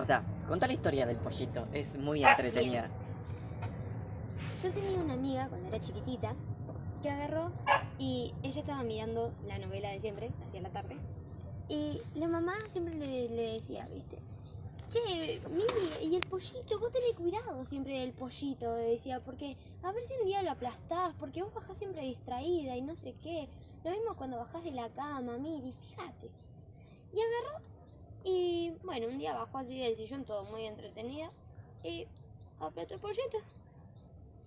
O 0.00 0.06
sea, 0.06 0.24
contá 0.48 0.66
la 0.66 0.72
historia 0.72 1.06
del 1.06 1.16
pollito. 1.16 1.66
Es 1.72 1.96
muy 1.96 2.24
entretenida. 2.24 2.88
Yo 4.62 4.70
tenía 4.70 4.98
una 4.98 5.14
amiga 5.14 5.48
cuando 5.48 5.68
era 5.68 5.80
chiquitita 5.80 6.34
que 7.02 7.10
agarró 7.10 7.50
y 7.98 8.34
ella 8.42 8.60
estaba 8.60 8.82
mirando 8.82 9.32
la 9.46 9.58
novela 9.58 9.90
de 9.90 10.00
siempre, 10.00 10.30
hacia 10.44 10.60
la 10.60 10.70
tarde. 10.70 10.96
Y 11.68 12.00
la 12.14 12.28
mamá 12.28 12.54
siempre 12.68 12.94
le, 12.94 13.28
le 13.28 13.52
decía, 13.54 13.88
¿viste? 13.92 14.18
Che, 14.88 15.40
Mili, 15.50 16.10
y 16.10 16.16
el 16.16 16.26
pollito, 16.26 16.78
vos 16.80 16.90
tenés 16.90 17.14
cuidado 17.14 17.64
siempre 17.64 18.00
del 18.00 18.12
pollito, 18.12 18.76
le 18.76 18.82
decía, 18.82 19.20
porque 19.20 19.56
a 19.82 19.92
ver 19.92 20.02
si 20.02 20.14
un 20.14 20.26
día 20.26 20.42
lo 20.42 20.50
aplastás, 20.50 21.14
porque 21.14 21.42
vos 21.42 21.54
bajás 21.54 21.78
siempre 21.78 22.02
distraída 22.02 22.76
y 22.76 22.82
no 22.82 22.96
sé 22.96 23.14
qué. 23.22 23.48
Lo 23.84 23.92
mismo 23.92 24.16
cuando 24.16 24.38
bajás 24.38 24.64
de 24.64 24.72
la 24.72 24.88
cama, 24.90 25.38
Mili, 25.38 25.72
fíjate. 25.72 26.30
Y 27.12 27.20
agarró 27.20 27.64
y 28.24 28.72
bueno, 28.82 29.06
un 29.08 29.18
día 29.18 29.34
bajó 29.34 29.58
así 29.58 29.78
del 29.78 29.96
sillón, 29.96 30.24
todo 30.24 30.44
muy 30.44 30.66
entretenida, 30.66 31.30
y 31.82 32.06
apretó 32.60 32.94
el 32.94 33.00
pollito. 33.00 33.38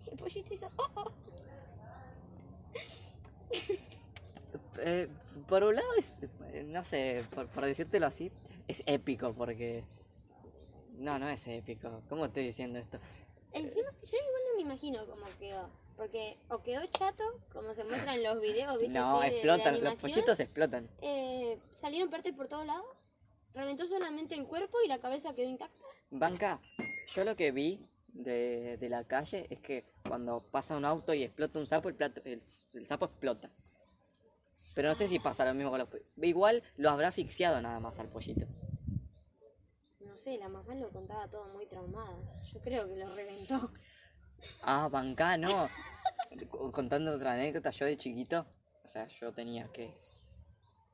Y 0.05 0.09
el 0.11 0.17
pollito 0.17 0.53
hizo, 0.53 0.69
"Oh, 0.77 0.87
oh". 0.95 1.11
Eh, 4.79 5.07
por 5.47 5.63
un 5.63 5.75
lado 5.75 5.87
es, 5.97 6.13
no 6.65 6.83
sé, 6.83 7.23
por, 7.33 7.47
por 7.47 7.63
decírtelo 7.65 8.07
así, 8.07 8.31
es 8.67 8.81
épico 8.85 9.33
porque... 9.33 9.83
No, 10.97 11.19
no 11.19 11.29
es 11.29 11.47
épico. 11.47 12.01
¿Cómo 12.09 12.25
estoy 12.25 12.43
diciendo 12.45 12.79
esto? 12.79 12.97
Encima, 13.53 13.89
yo 14.03 14.17
igual 14.17 14.41
no 14.49 14.55
me 14.55 14.61
imagino 14.61 15.05
cómo 15.05 15.25
quedó. 15.39 15.69
Porque 15.95 16.37
o 16.49 16.59
quedó 16.59 16.85
chato, 16.87 17.23
como 17.51 17.73
se 17.75 17.83
muestra 17.83 18.15
en 18.15 18.23
los 18.23 18.41
videos, 18.41 18.79
¿viste? 18.79 18.97
No, 18.97 19.17
así 19.19 19.25
de- 19.25 19.29
de 19.31 19.37
explotan, 19.37 19.83
los 19.83 19.93
pollitos 19.95 20.39
explotan. 20.39 20.89
Eh, 21.01 21.57
salieron 21.71 22.09
partes 22.09 22.33
por 22.33 22.47
todos 22.47 22.65
lados. 22.65 22.85
Reventó 23.53 23.85
solamente 23.87 24.35
el 24.35 24.45
cuerpo 24.47 24.77
y 24.83 24.87
la 24.87 24.99
cabeza 24.99 25.33
quedó 25.33 25.47
intacta. 25.49 25.85
Banca, 26.09 26.59
yo 27.07 27.23
lo 27.23 27.35
que 27.35 27.51
vi 27.51 27.85
de, 28.07 28.77
de 28.77 28.89
la 28.89 29.03
calle 29.05 29.47
es 29.49 29.59
que 29.59 29.85
cuando 30.07 30.41
pasa 30.41 30.75
un 30.77 30.85
auto 30.85 31.13
y 31.13 31.23
explota 31.23 31.59
un 31.59 31.67
sapo, 31.67 31.89
el, 31.89 31.95
plato, 31.95 32.21
el, 32.25 32.39
sapo 32.41 33.05
explota. 33.05 33.49
Pero 34.75 34.89
no 34.89 34.95
sé 34.95 35.07
si 35.07 35.19
pasa 35.19 35.45
lo 35.45 35.53
mismo 35.53 35.69
con 35.69 35.79
los 35.79 35.87
pollitos. 35.87 36.11
Igual 36.21 36.63
lo 36.77 36.89
habrá 36.89 37.09
asfixiado 37.09 37.61
nada 37.61 37.79
más 37.79 37.99
al 37.99 38.09
pollito. 38.09 38.47
No 39.99 40.17
sé, 40.17 40.37
la 40.37 40.49
mamá 40.49 40.73
lo 40.75 40.89
contaba 40.89 41.27
todo 41.27 41.45
muy 41.53 41.65
traumada. 41.67 42.17
Yo 42.51 42.59
creo 42.59 42.87
que 42.87 42.95
lo 42.95 43.13
reventó. 43.15 43.71
Ah, 44.63 44.87
banca, 44.91 45.37
no. 45.37 45.67
Co- 46.49 46.71
Contando 46.71 47.13
otra 47.15 47.33
anécdota, 47.33 47.69
yo 47.69 47.85
de 47.85 47.97
chiquito, 47.97 48.45
o 48.83 48.87
sea, 48.87 49.07
yo 49.07 49.31
tenía 49.31 49.67
que 49.71 49.93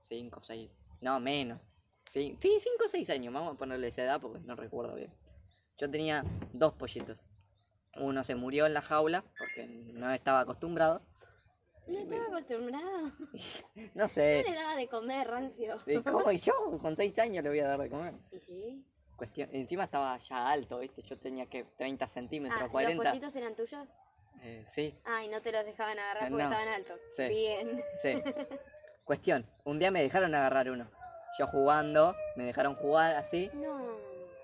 5 0.02 0.40
o 0.40 0.44
6, 0.44 0.70
no 1.02 1.20
menos. 1.20 1.60
Sí, 2.10 2.36
sí, 2.40 2.58
5 2.60 2.86
o 2.86 2.88
6 2.88 3.08
años, 3.12 3.32
vamos 3.32 3.54
a 3.54 3.58
ponerle 3.60 3.88
esa 3.90 4.02
edad 4.02 4.20
porque 4.20 4.40
no 4.40 4.56
recuerdo 4.56 4.96
bien. 4.96 5.14
Yo 5.78 5.92
tenía 5.92 6.24
dos 6.54 6.74
pollitos. 6.74 7.22
Uno 7.98 8.24
se 8.24 8.34
murió 8.34 8.66
en 8.66 8.74
la 8.74 8.82
jaula 8.82 9.24
porque 9.38 9.68
no 9.68 10.10
estaba 10.12 10.40
acostumbrado. 10.40 11.04
No 11.86 12.00
estaba 12.00 12.26
acostumbrado. 12.26 13.12
No 13.94 14.08
sé, 14.08 14.44
No 14.44 14.52
le 14.52 14.58
daba 14.58 14.76
de 14.76 14.88
comer 14.88 15.28
rancio. 15.28 15.80
¿y 15.86 16.02
¿cómo 16.02 16.32
yo 16.32 16.80
con 16.82 16.96
6 16.96 17.20
años 17.20 17.44
le 17.44 17.50
voy 17.52 17.60
a 17.60 17.68
dar 17.68 17.80
de 17.80 17.90
comer? 17.92 18.16
Y 18.32 18.40
sí. 18.40 18.84
Cuestión, 19.16 19.48
encima 19.54 19.84
estaba 19.84 20.18
ya 20.18 20.50
alto, 20.50 20.80
¿viste? 20.80 21.04
Yo 21.04 21.16
tenía 21.16 21.46
que 21.46 21.64
30 21.64 22.08
centímetros, 22.08 22.60
Ah, 22.60 22.64
¿los 22.64 22.72
40. 22.72 23.04
pollitos 23.04 23.36
eran 23.36 23.56
tuyos? 23.56 23.88
Eh, 24.42 24.64
sí, 24.66 24.98
Ah, 25.06 25.24
y 25.24 25.28
no 25.30 25.42
te 25.42 25.52
los 25.52 25.64
dejaban 25.64 26.00
agarrar 26.00 26.30
porque 26.32 26.44
no. 26.44 26.50
estaban 26.50 26.74
altos. 26.74 27.00
Sí. 27.16 27.28
Bien. 27.28 27.84
Sí. 28.02 28.14
Cuestión, 29.04 29.46
un 29.64 29.78
día 29.78 29.92
me 29.92 30.02
dejaron 30.02 30.34
agarrar 30.34 30.72
uno. 30.72 30.90
Yo 31.38 31.48
jugando, 31.48 32.16
me 32.36 32.44
dejaron 32.44 32.76
jugar 32.76 33.16
así. 33.16 33.50
No. 33.54 33.80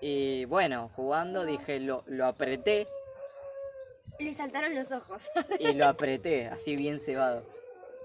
Y 0.00 0.44
bueno, 0.44 0.88
jugando 0.94 1.44
dije, 1.44 1.80
lo, 1.80 2.02
lo 2.06 2.26
apreté 2.26 2.86
Le 4.18 4.34
saltaron 4.34 4.74
los 4.74 4.92
ojos. 4.92 5.30
y 5.58 5.72
lo 5.72 5.86
apreté, 5.86 6.46
así 6.48 6.76
bien 6.76 6.98
cebado. 7.00 7.42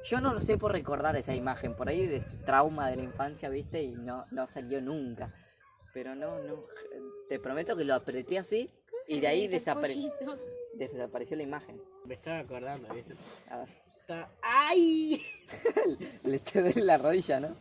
Yo 0.03 0.19
no 0.19 0.33
lo 0.33 0.41
sé 0.41 0.57
por 0.57 0.71
recordar 0.71 1.15
esa 1.15 1.35
imagen, 1.35 1.75
por 1.75 1.87
ahí 1.89 2.07
de 2.07 2.21
su 2.21 2.37
trauma 2.37 2.89
de 2.89 2.95
la 2.95 3.03
infancia, 3.03 3.49
viste, 3.49 3.81
y 3.83 3.91
no, 3.91 4.25
no 4.31 4.47
salió 4.47 4.81
nunca. 4.81 5.31
Pero 5.93 6.15
no, 6.15 6.39
no, 6.39 6.63
te 7.29 7.39
prometo 7.39 7.75
que 7.75 7.83
lo 7.83 7.93
apreté 7.93 8.39
así 8.39 8.69
y 9.07 9.19
de 9.19 9.27
ahí 9.27 9.47
desapare- 9.47 10.11
desapareció 10.73 11.37
la 11.37 11.43
imagen. 11.43 11.79
Me 12.05 12.15
estaba 12.15 12.39
acordando, 12.39 12.91
¿viste? 12.93 13.13
A 13.49 13.57
ver. 13.57 13.67
¡Ay! 14.41 15.21
le 16.23 16.39
te 16.39 16.61
doy 16.61 16.83
la 16.83 16.97
rodilla, 16.97 17.39
¿no? 17.39 17.55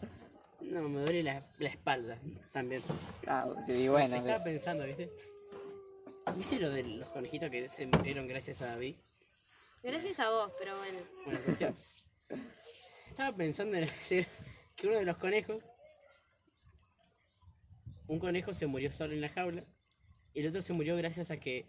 No, 0.63 0.89
me 0.89 1.01
duele 1.01 1.23
la, 1.23 1.43
la 1.59 1.69
espalda 1.69 2.19
también. 2.53 2.83
Ah, 3.27 3.49
y 3.67 3.89
bueno, 3.89 4.17
Estaba 4.17 4.45
pensando, 4.45 4.85
¿viste? 4.85 5.11
¿Viste 6.37 6.61
lo 6.61 6.71
de 6.71 6.83
los 6.83 7.09
conejitos 7.09 7.51
que 7.51 7.69
se 7.69 7.87
murieron 7.87 8.29
gracias 8.29 8.61
a 8.63 8.67
David? 8.67 8.95
Gracias 9.83 10.21
a 10.21 10.31
vos, 10.31 10.53
pero 10.59 10.77
bueno. 10.77 10.99
Bueno, 11.25 11.41
cuestión. 11.41 11.77
Estaba 13.09 13.37
pensando 13.37 13.77
en 13.77 13.85
hacer 13.85 14.27
que 14.77 14.87
uno 14.87 14.97
de 14.97 15.05
los 15.05 15.17
conejos. 15.17 15.63
Un 18.07 18.19
conejo 18.19 18.53
se 18.55 18.67
murió 18.67 18.93
solo 18.93 19.15
en 19.15 19.21
la 19.21 19.29
jaula. 19.29 19.65
Y 20.35 20.41
el 20.41 20.49
otro 20.49 20.63
se 20.63 20.73
murió 20.73 20.97
gracias 20.97 21.31
a 21.31 21.39
que 21.39 21.67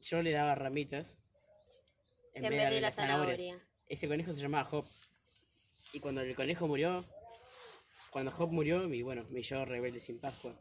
yo 0.00 0.22
le 0.22 0.32
daba 0.32 0.54
ramitas. 0.54 1.16
En 2.34 2.48
vez 2.48 2.70
de 2.70 2.80
la 2.80 2.92
zanahoria. 2.92 3.58
Ese 3.88 4.08
conejo 4.08 4.34
se 4.34 4.40
llamaba 4.42 4.68
Hop. 4.70 4.86
Y 5.92 6.00
cuando 6.00 6.20
el 6.20 6.34
conejo 6.34 6.66
murió. 6.66 7.04
Cuando 8.16 8.32
Hop 8.38 8.50
murió, 8.50 8.82
y 8.94 9.02
bueno, 9.02 9.26
me 9.28 9.42
llevó 9.42 9.66
rebelde 9.66 10.00
sin 10.00 10.18
Pascua. 10.18 10.58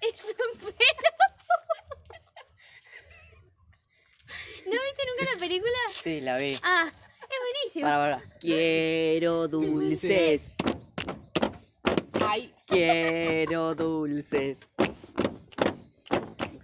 Es 0.00 0.24
un 0.24 0.60
pelo. 0.60 0.76
¿No 4.64 4.70
viste 4.70 5.02
nunca 5.08 5.34
la 5.34 5.40
película? 5.40 5.72
sí, 5.90 6.20
la 6.20 6.36
vi. 6.36 6.56
Ah, 6.62 6.88
es 6.88 7.36
buenísimo. 7.42 7.86
Para, 7.88 8.20
para. 8.20 8.38
Quiero 8.38 9.48
dulces. 9.48 10.54
¡Ay! 12.24 12.54
Quiero 12.64 13.74
dulces. 13.74 14.58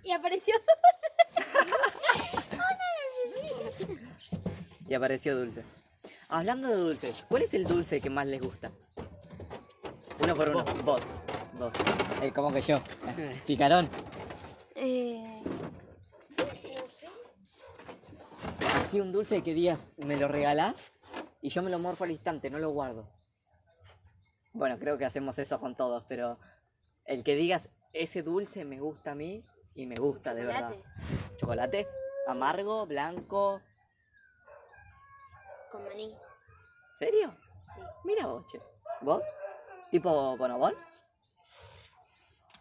Y 0.05 0.13
apareció. 0.13 0.55
Y 4.89 4.95
apareció 4.95 5.37
dulce. 5.37 5.65
Hablando 6.29 6.69
de 6.69 6.77
dulces, 6.77 7.27
¿cuál 7.29 7.43
es 7.43 7.55
el 7.55 7.65
dulce 7.65 8.01
que 8.01 8.11
más 8.11 8.27
les 8.27 8.41
gusta? 8.41 8.71
Uno 10.23 10.35
por 10.35 10.49
uno. 10.51 10.65
Vos. 10.85 11.03
Vos. 11.59 11.73
Eh, 12.23 12.33
¿Cómo 12.33 12.53
que 12.53 12.61
yo? 12.61 12.81
Picarón. 13.47 13.89
Eh, 14.75 15.43
Así 18.81 19.01
un 19.01 19.13
dulce 19.13 19.43
que 19.43 19.55
digas, 19.55 19.91
¿me 19.97 20.17
lo 20.17 20.29
regalás? 20.29 20.89
Y 21.41 21.49
yo 21.49 21.63
me 21.63 21.71
lo 21.71 21.79
morfo 21.79 22.05
al 22.05 22.11
instante, 22.11 22.51
no 22.51 22.59
lo 22.59 22.71
guardo. 22.71 23.09
Bueno, 24.53 24.79
creo 24.79 24.99
que 24.99 25.05
hacemos 25.05 25.39
eso 25.39 25.59
con 25.59 25.75
todos, 25.75 26.05
pero 26.09 26.39
el 27.07 27.25
que 27.25 27.35
digas, 27.35 27.71
ese 27.93 28.23
dulce 28.23 28.65
me 28.65 28.79
gusta 28.81 29.13
a 29.13 29.15
mí 29.15 29.43
y 29.75 29.87
me 29.87 29.95
gusta 29.97 30.35
de 30.35 30.45
verdad. 30.45 30.75
¿Chocolate? 31.37 31.87
¿Amargo? 32.27 32.87
¿Blanco? 32.87 33.61
Con 35.75 35.85
maní. 35.85 36.15
¿Serio? 36.97 37.35
Sí. 37.75 37.81
Mira 38.05 38.27
vos, 38.29 38.47
che. 38.47 38.61
¿Vos? 39.01 39.23
¿Tipo 39.91 40.37
bonobón? 40.37 40.75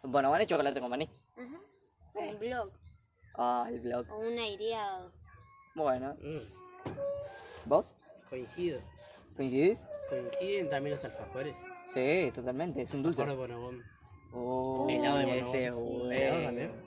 Bonobón 0.02 0.40
es 0.40 0.48
chocolate 0.48 0.80
con 0.80 0.90
maní. 0.90 1.08
Ajá. 1.36 1.60
Un 2.14 2.38
blog 2.38 2.70
Ah, 3.36 3.66
el 3.68 3.80
blog. 3.80 4.06
o 4.10 4.18
un 4.18 4.36
aireado. 4.38 5.12
Bueno, 5.76 6.16
Mm, 6.20 6.38
¿vos? 7.66 7.92
coincido. 8.28 8.80
¿Coincidís? 9.36 9.84
Coinciden 10.08 10.68
también 10.68 10.94
los 10.94 11.04
alfajores. 11.04 11.56
Sí, 11.86 12.30
totalmente, 12.34 12.82
es 12.82 12.92
un 12.94 13.02
dulce. 13.02 13.22
Alfajor 13.22 13.48
de 13.48 13.54
bonobón. 13.54 13.82
Oh, 14.32 14.86
Helado 14.90 15.18
de 15.18 15.38
ese 15.38 15.70
bonobón. 15.70 15.98
bueno. 16.06 16.12
Helado 16.14 16.44
también. 16.44 16.84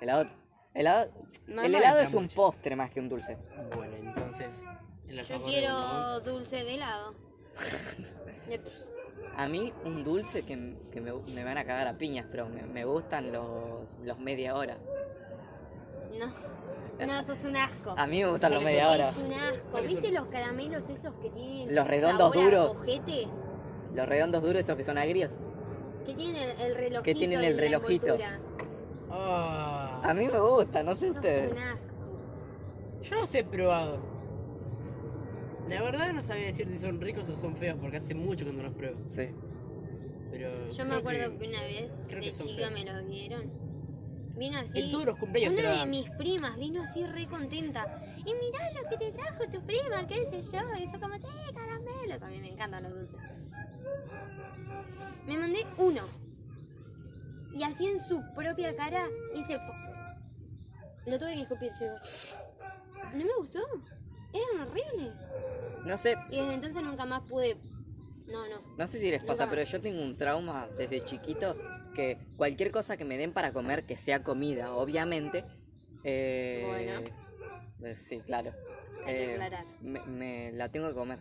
Helado. 0.00 0.30
helado- 0.74 1.10
No, 1.48 1.62
el 1.62 1.72
no 1.72 1.78
helado 1.78 2.00
es 2.00 2.14
un 2.14 2.24
mucho. 2.24 2.36
postre 2.36 2.76
más 2.76 2.90
que 2.90 3.00
un 3.00 3.08
dulce. 3.08 3.36
Bueno, 3.74 3.96
entonces. 3.96 4.62
El 5.08 5.24
Yo 5.24 5.38
de 5.38 5.44
quiero 5.44 6.20
dulce 6.20 6.64
de 6.64 6.74
helado. 6.74 7.14
A 9.36 9.46
mí, 9.46 9.72
un 9.84 10.02
dulce 10.02 10.42
que, 10.42 10.74
que 10.90 11.00
me, 11.00 11.12
me 11.12 11.44
van 11.44 11.58
a 11.58 11.64
cagar 11.64 11.86
a 11.86 11.92
piñas, 11.94 12.26
pero 12.28 12.48
me, 12.48 12.62
me 12.62 12.84
gustan 12.84 13.30
los, 13.32 13.96
los 14.02 14.18
media 14.18 14.56
hora. 14.56 14.76
No. 16.18 17.06
No, 17.06 17.22
sos 17.24 17.44
un 17.44 17.56
asco. 17.56 17.94
A 17.96 18.06
mí 18.08 18.20
me 18.24 18.28
gustan 18.30 18.52
los 18.52 18.62
¿Cuáles 18.62 18.80
media 18.80 18.92
hora. 18.92 19.08
Es 19.10 19.16
un 19.16 19.32
asco. 19.32 19.68
¿Cuáles 19.70 19.94
¿Viste 19.94 20.10
los 20.12 20.26
caramelos 20.26 20.88
esos 20.88 21.14
que 21.22 21.30
tienen 21.30 21.72
Los 21.72 21.86
redondos 21.86 22.32
sabor 22.32 22.36
a 22.36 22.42
duros. 22.50 22.78
cojete? 22.78 23.28
Los 23.94 24.08
redondos 24.08 24.42
duros, 24.42 24.60
esos 24.60 24.76
que 24.76 24.82
son 24.82 24.98
agrios. 24.98 25.38
Que 26.04 26.14
tienen 26.14 26.42
el, 26.42 26.60
el 26.60 26.74
relojito. 26.74 27.02
Que 27.04 27.14
tienen 27.14 27.44
el 27.44 27.56
relojito. 27.58 28.18
Ah, 29.10 30.00
A 30.02 30.14
mí 30.14 30.26
me 30.26 30.40
gusta, 30.40 30.82
no 30.82 30.96
sé 30.96 31.06
Sos 31.08 31.16
ustedes. 31.16 31.52
un 31.52 31.58
asco. 31.58 31.84
yo 33.02 33.14
los 33.16 33.34
he 33.36 33.44
probado. 33.44 34.00
La 35.68 35.82
verdad 35.82 36.12
no 36.12 36.22
sabía 36.22 36.46
decir 36.46 36.68
si 36.70 36.78
son 36.78 37.00
ricos 37.00 37.28
o 37.28 37.36
son 37.36 37.56
feos 37.56 37.78
porque 37.80 37.98
hace 37.98 38.14
mucho 38.14 38.44
que 38.44 38.52
no 38.52 38.62
los 38.62 38.74
pruebo. 38.74 38.98
Sí. 39.08 39.28
Pero 40.30 40.70
Yo 40.70 40.84
me 40.84 40.90
creo 40.90 40.98
acuerdo 40.98 41.38
que, 41.38 41.48
una 41.48 41.60
vez 41.62 41.92
creo 42.08 42.22
de 42.22 42.30
son 42.32 42.46
chica 42.46 42.68
feos. 42.68 42.72
me 42.72 42.84
lo 42.84 43.02
dieron. 43.06 43.68
Vino 44.36 44.58
así. 44.58 44.78
En 44.80 44.90
todos 44.92 45.06
los 45.06 45.16
cumpleaños 45.18 45.56
te 45.56 45.62
lo 45.62 45.68
Una 45.68 45.72
de 45.74 45.78
dan. 45.80 45.90
mis 45.90 46.10
primas 46.10 46.56
vino 46.56 46.82
así 46.82 47.04
re 47.06 47.26
contenta. 47.26 48.00
Y 48.18 48.22
mirá 48.34 48.70
lo 48.82 48.88
que 48.88 48.96
te 48.96 49.12
trajo 49.12 49.44
tu 49.50 49.60
prima, 49.62 50.06
qué 50.06 50.24
sé 50.26 50.42
yo. 50.42 50.60
Y 50.78 50.86
fue 50.88 51.00
como, 51.00 51.16
sí, 51.18 51.24
caramelos. 51.54 52.22
A 52.22 52.28
mí 52.28 52.40
me 52.40 52.48
encantan 52.50 52.84
los 52.84 52.94
dulces. 52.94 53.20
Me 55.26 55.36
mandé 55.36 55.66
uno. 55.76 56.02
Y 57.52 57.62
así 57.64 57.86
en 57.88 58.00
su 58.00 58.22
propia 58.34 58.74
cara 58.76 59.06
hice. 59.34 59.58
Lo 61.06 61.18
tuve 61.18 61.34
que 61.34 61.42
escupir, 61.42 61.70
yo. 61.80 61.86
No 63.12 63.24
me 63.24 63.34
gustó. 63.38 63.60
Eran 64.38 64.68
horribles. 64.68 65.14
No 65.84 65.96
sé, 65.96 66.16
Y 66.30 66.36
desde 66.40 66.54
entonces 66.54 66.82
nunca 66.82 67.04
más 67.06 67.22
pude. 67.22 67.56
No, 68.26 68.46
no. 68.46 68.60
no 68.76 68.86
sé 68.86 68.98
si 68.98 69.10
les 69.10 69.22
Nunca 69.22 69.32
pasa, 69.32 69.46
más. 69.46 69.54
pero 69.54 69.62
yo 69.68 69.80
tengo 69.80 70.02
un 70.02 70.16
trauma 70.16 70.68
desde 70.76 71.02
chiquito 71.04 71.56
que 71.94 72.18
cualquier 72.36 72.70
cosa 72.70 72.96
que 72.96 73.04
me 73.06 73.16
den 73.16 73.32
para 73.32 73.52
comer, 73.52 73.84
que 73.84 73.96
sea 73.96 74.22
comida, 74.22 74.74
obviamente. 74.74 75.44
eh, 76.04 76.64
Bueno. 76.68 77.08
eh, 77.84 77.96
sí, 77.96 78.20
claro. 78.20 78.52
Hay 79.06 79.14
que 79.14 79.24
eh, 79.24 79.32
aclarar. 79.34 79.64
me, 79.80 80.00
me 80.04 80.52
la 80.52 80.68
tengo 80.68 80.88
que 80.88 80.94
comer. 80.94 81.18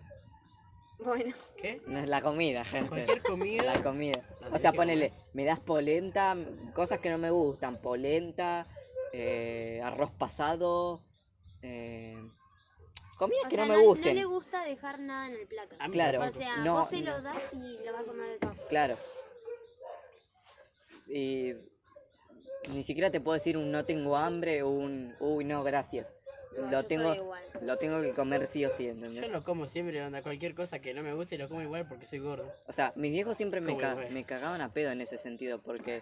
Bueno. 1.00 1.34
¿Qué? 1.62 1.81
No 1.88 2.00
es 2.00 2.08
la 2.10 2.22
comida, 2.22 2.66
gente. 2.66 2.90
Cualquier 2.90 3.22
comida. 3.22 3.64
La 3.64 3.84
comida. 3.84 4.22
La 4.42 4.48
O 4.50 4.58
sea, 4.58 4.74
ponele, 4.74 5.14
me 5.34 5.46
das 5.46 5.60
polenta, 5.60 6.36
cosas 6.74 7.00
que 7.00 7.10
no 7.12 7.18
me 7.19 7.30
gustan. 7.30 7.78
Polenta, 7.81 8.66
eh, 9.14 9.80
arroz 9.84 10.12
pasado, 10.12 11.04
eh, 11.62 12.18
comidas 13.18 13.46
O 13.46 13.50
que 13.50 13.56
sea, 13.56 13.66
no 13.66 13.74
me 13.74 13.80
gusten. 13.80 14.14
No 14.16 14.19
le 14.22 14.25
gusta 14.25 14.64
dejar 14.64 15.00
nada 15.00 15.28
en 15.28 15.34
el 15.40 15.48
plato. 15.48 15.75
A 15.80 15.88
mí 15.88 15.94
Claro. 15.94 16.22
O 16.24 16.31
sea, 16.31 16.58
No, 16.58 16.74
vos 16.80 16.90
se 16.90 17.02
lo 17.02 17.22
das 17.22 17.50
y 17.54 17.86
lo 17.86 17.94
va 17.94 18.00
a 18.00 18.04
comer 18.04 18.30
de 18.31 18.38
todo. 18.40 18.54
Claro. 18.69 18.98
Y 21.08 21.54
ni 22.74 22.84
siquiera 22.84 23.10
te 23.12 23.22
puedo 23.22 23.34
decir 23.36 23.58
un 23.58 23.72
no 23.72 23.86
tengo 23.86 24.18
hambre 24.18 24.62
o 24.64 24.69
un 24.69 25.16
uy 25.19 25.46
no 25.46 25.64
gracias. 25.64 26.14
No, 26.58 26.72
lo 26.72 26.84
tengo 26.84 27.14
lo 27.62 27.78
tengo 27.78 28.02
que 28.02 28.14
comer 28.14 28.48
sí 28.48 28.66
o 28.66 28.72
sí, 28.72 28.88
¿entendés? 28.88 29.25
Yo 29.25 29.31
lo 29.31 29.44
como 29.44 29.68
siempre, 29.68 30.02
onda, 30.04 30.22
cualquier 30.22 30.56
cosa 30.56 30.80
que 30.80 30.94
no 30.94 31.04
me 31.04 31.14
guste 31.14 31.38
lo 31.38 31.48
como 31.50 31.62
igual 31.62 31.88
porque 31.88 32.06
soy 32.06 32.19
gordo. 32.19 32.52
O 32.68 32.74
sea, 32.74 32.94
mis 32.96 33.12
viejos 33.12 33.38
siempre 33.38 33.62
me, 33.62 33.78
ca- 33.78 33.96
me 34.12 34.24
cagaban 34.24 34.62
a 34.62 34.74
pedo 34.74 34.92
en 34.92 35.02
ese 35.02 35.18
sentido 35.18 35.60
porque 35.62 36.02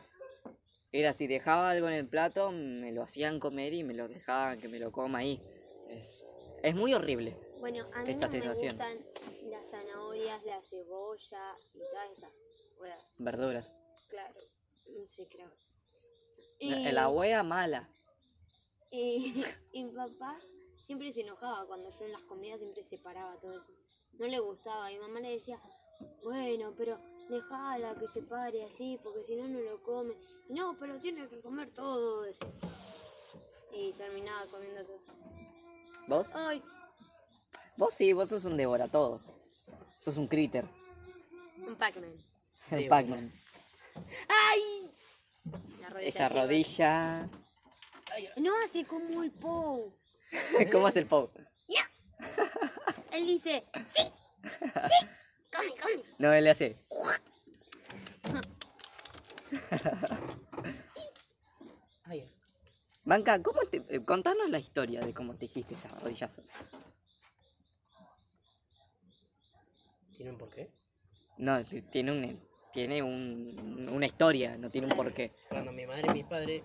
era 0.92 1.12
si 1.14 1.28
dejaba 1.28 1.70
algo 1.72 1.88
en 1.88 1.94
el 1.94 2.08
plato, 2.08 2.52
me 2.52 2.92
lo 2.94 3.04
hacían 3.04 3.40
comer 3.40 3.74
y 3.74 3.84
me 3.84 3.94
lo 3.94 4.08
dejaban 4.08 4.60
que 4.60 4.70
me 4.70 4.80
lo 4.80 4.92
coma 4.92 5.20
ahí. 5.20 5.42
Es, 5.90 6.24
es 6.66 6.76
muy 6.76 6.94
horrible. 6.94 7.38
Bueno, 7.60 7.86
a 7.94 8.02
mí 8.04 8.10
Esta 8.10 8.26
no 8.28 8.32
sensación. 8.32 8.78
me 8.78 8.86
gustan 8.86 9.50
las 9.50 9.70
zanahorias, 9.70 10.44
la 10.46 10.62
cebolla 10.62 11.58
y 11.74 11.80
todas 11.80 12.10
esas 12.12 12.32
huevas. 12.78 13.06
Verduras. 13.18 13.72
Claro. 14.10 14.40
No 14.88 15.06
sé, 15.08 15.28
creo. 15.28 15.52
La, 16.60 16.92
la 16.92 17.10
hueá 17.10 17.44
mala. 17.44 17.90
Y, 18.92 19.44
y 19.72 19.84
mi 19.84 19.92
papá 19.92 20.40
siempre 20.84 21.12
se 21.12 21.22
enojaba 21.22 21.66
cuando 21.66 21.90
yo 21.90 22.06
en 22.06 22.12
las 22.12 22.22
comidas 22.24 22.60
siempre 22.60 22.84
separaba 22.84 23.36
todo 23.40 23.60
eso. 23.60 23.72
No 24.14 24.28
le 24.28 24.40
gustaba. 24.40 24.92
Y 24.92 25.00
mamá 25.00 25.20
le 25.20 25.32
decía, 25.32 25.60
bueno, 26.24 26.74
pero 26.78 27.00
déjala 27.30 27.96
que 27.96 28.08
se 28.08 28.22
pare 28.22 28.64
así, 28.64 29.00
porque 29.04 29.24
si 29.24 29.36
no, 29.36 29.48
no 29.48 29.60
lo 29.60 29.82
come. 29.84 30.16
No, 30.50 30.78
pero 30.80 31.00
tiene 31.00 31.28
que 31.28 31.42
comer 31.42 31.74
todo. 31.74 32.22
decía. 32.22 32.48
Y 33.74 33.92
terminaba 33.94 34.46
comiendo 34.48 34.86
todo. 34.86 35.00
¿Vos? 36.08 36.30
Ay, 36.34 36.62
Vos 37.78 37.94
sí, 37.94 38.14
vos 38.14 38.30
sos 38.30 38.46
un 38.46 38.56
devora 38.56 38.88
todo. 38.88 39.20
Sos 40.00 40.18
un 40.18 40.28
critter. 40.28 40.66
un 41.68 41.76
Pac-Man. 41.76 42.14
El 42.72 42.84
Sí, 42.84 42.90
Pac-Man. 42.90 43.34
Rodilla 45.90 46.08
Esa 46.08 46.30
rodilla. 46.30 47.30
No 48.38 48.52
hace 48.64 48.86
como 48.86 49.24
el 49.24 49.32
Pou. 49.32 49.94
¿Cómo 50.72 50.88
es 50.88 50.96
el 50.96 51.06
Pau? 51.06 51.30
Él 53.12 53.26
dice, 53.28 53.64
sí, 53.94 54.04
sí, 54.44 55.08
come, 55.56 55.70
come. 55.82 56.04
No, 56.18 56.34
él 56.34 56.44
le 56.44 56.50
hace. 56.50 56.76
Banca, 63.06 63.42
¿cómo 63.42 63.60
te, 63.62 63.84
eh, 63.90 64.02
contanos 64.04 64.50
la 64.50 64.58
historia 64.60 65.00
de 65.02 65.14
cómo 65.14 65.36
te 65.36 65.46
hiciste 65.46 65.76
esa 65.76 65.90
rodillazo. 65.90 66.44
¿Tiene 70.16 70.32
un 70.32 70.38
porqué? 70.38 70.72
No, 71.38 71.64
t- 71.64 71.82
tiene 71.84 72.12
un, 72.12 72.40
tiene 72.72 73.04
un, 73.04 73.90
una 73.92 74.06
historia, 74.06 74.58
no 74.58 74.72
tiene 74.72 74.88
un 74.88 74.96
porqué. 74.96 75.32
Cuando 75.50 75.72
mi 75.72 75.86
madre 75.86 76.08
y 76.10 76.14
mi 76.14 76.24
padre 76.24 76.64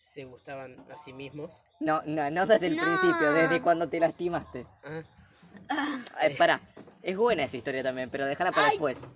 se 0.00 0.24
gustaban 0.24 0.76
a 0.90 0.96
sí 0.96 1.12
mismos. 1.12 1.60
No, 1.80 2.00
no, 2.06 2.30
no 2.30 2.46
desde 2.46 2.68
el 2.68 2.76
No. 2.76 2.82
principio, 2.82 3.32
desde 3.32 3.60
cuando 3.60 3.88
te 3.88 4.00
lastimaste. 4.00 4.66
Ah, 4.84 5.02
Eh, 6.22 6.34
pará, 6.38 6.60
es 7.02 7.16
buena 7.16 7.42
esa 7.44 7.56
historia 7.56 7.82
también, 7.82 8.08
pero 8.08 8.24
déjala 8.24 8.52
para 8.52 8.68
después. 8.70 9.06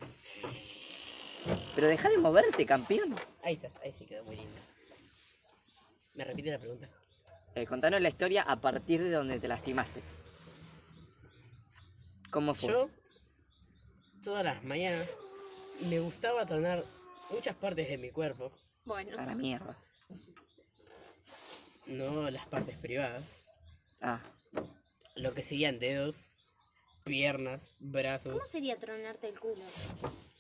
Pero 1.75 1.86
deja 1.86 2.08
de 2.10 2.19
moverte, 2.19 2.66
campeón. 2.66 3.14
ahí 3.42 3.54
está, 3.54 3.70
ahí 3.82 3.92
sí 3.96 4.04
quedó 4.04 4.25
muy 4.25 4.36
lindo. 4.36 4.57
¿Me 6.19 6.25
repite 6.25 6.50
la 6.50 6.59
pregunta? 6.59 6.88
Eh, 7.55 7.65
contanos 7.65 8.00
la 8.00 8.09
historia 8.09 8.43
a 8.43 8.56
partir 8.61 9.00
de 9.00 9.11
donde 9.12 9.38
te 9.38 9.47
lastimaste. 9.47 10.03
¿Cómo 12.32 12.56
fue? 12.56 12.73
Yo, 12.73 12.91
todas 14.25 14.44
las 14.44 14.65
mañanas, 14.65 15.09
me 15.88 16.00
gustaba 16.00 16.44
tronar 16.44 16.85
muchas 17.31 17.55
partes 17.55 17.88
de 17.88 17.99
mi 17.99 18.11
cuerpo, 18.11 18.50
Bueno, 18.85 19.17
A 19.17 19.26
la 19.26 19.37
mierda. 19.37 19.76
no 21.87 22.29
las 22.32 22.47
partes 22.49 22.76
privadas, 22.79 23.23
Ah, 24.00 24.21
lo 25.14 25.35
que 25.35 25.44
serían 25.44 25.79
dedos, 25.79 26.32
piernas, 27.05 27.75
brazos. 27.79 28.32
¿cómo 28.32 28.44
sería 28.44 28.76
tronarte 28.76 29.29
el 29.29 29.38
culo? 29.38 29.62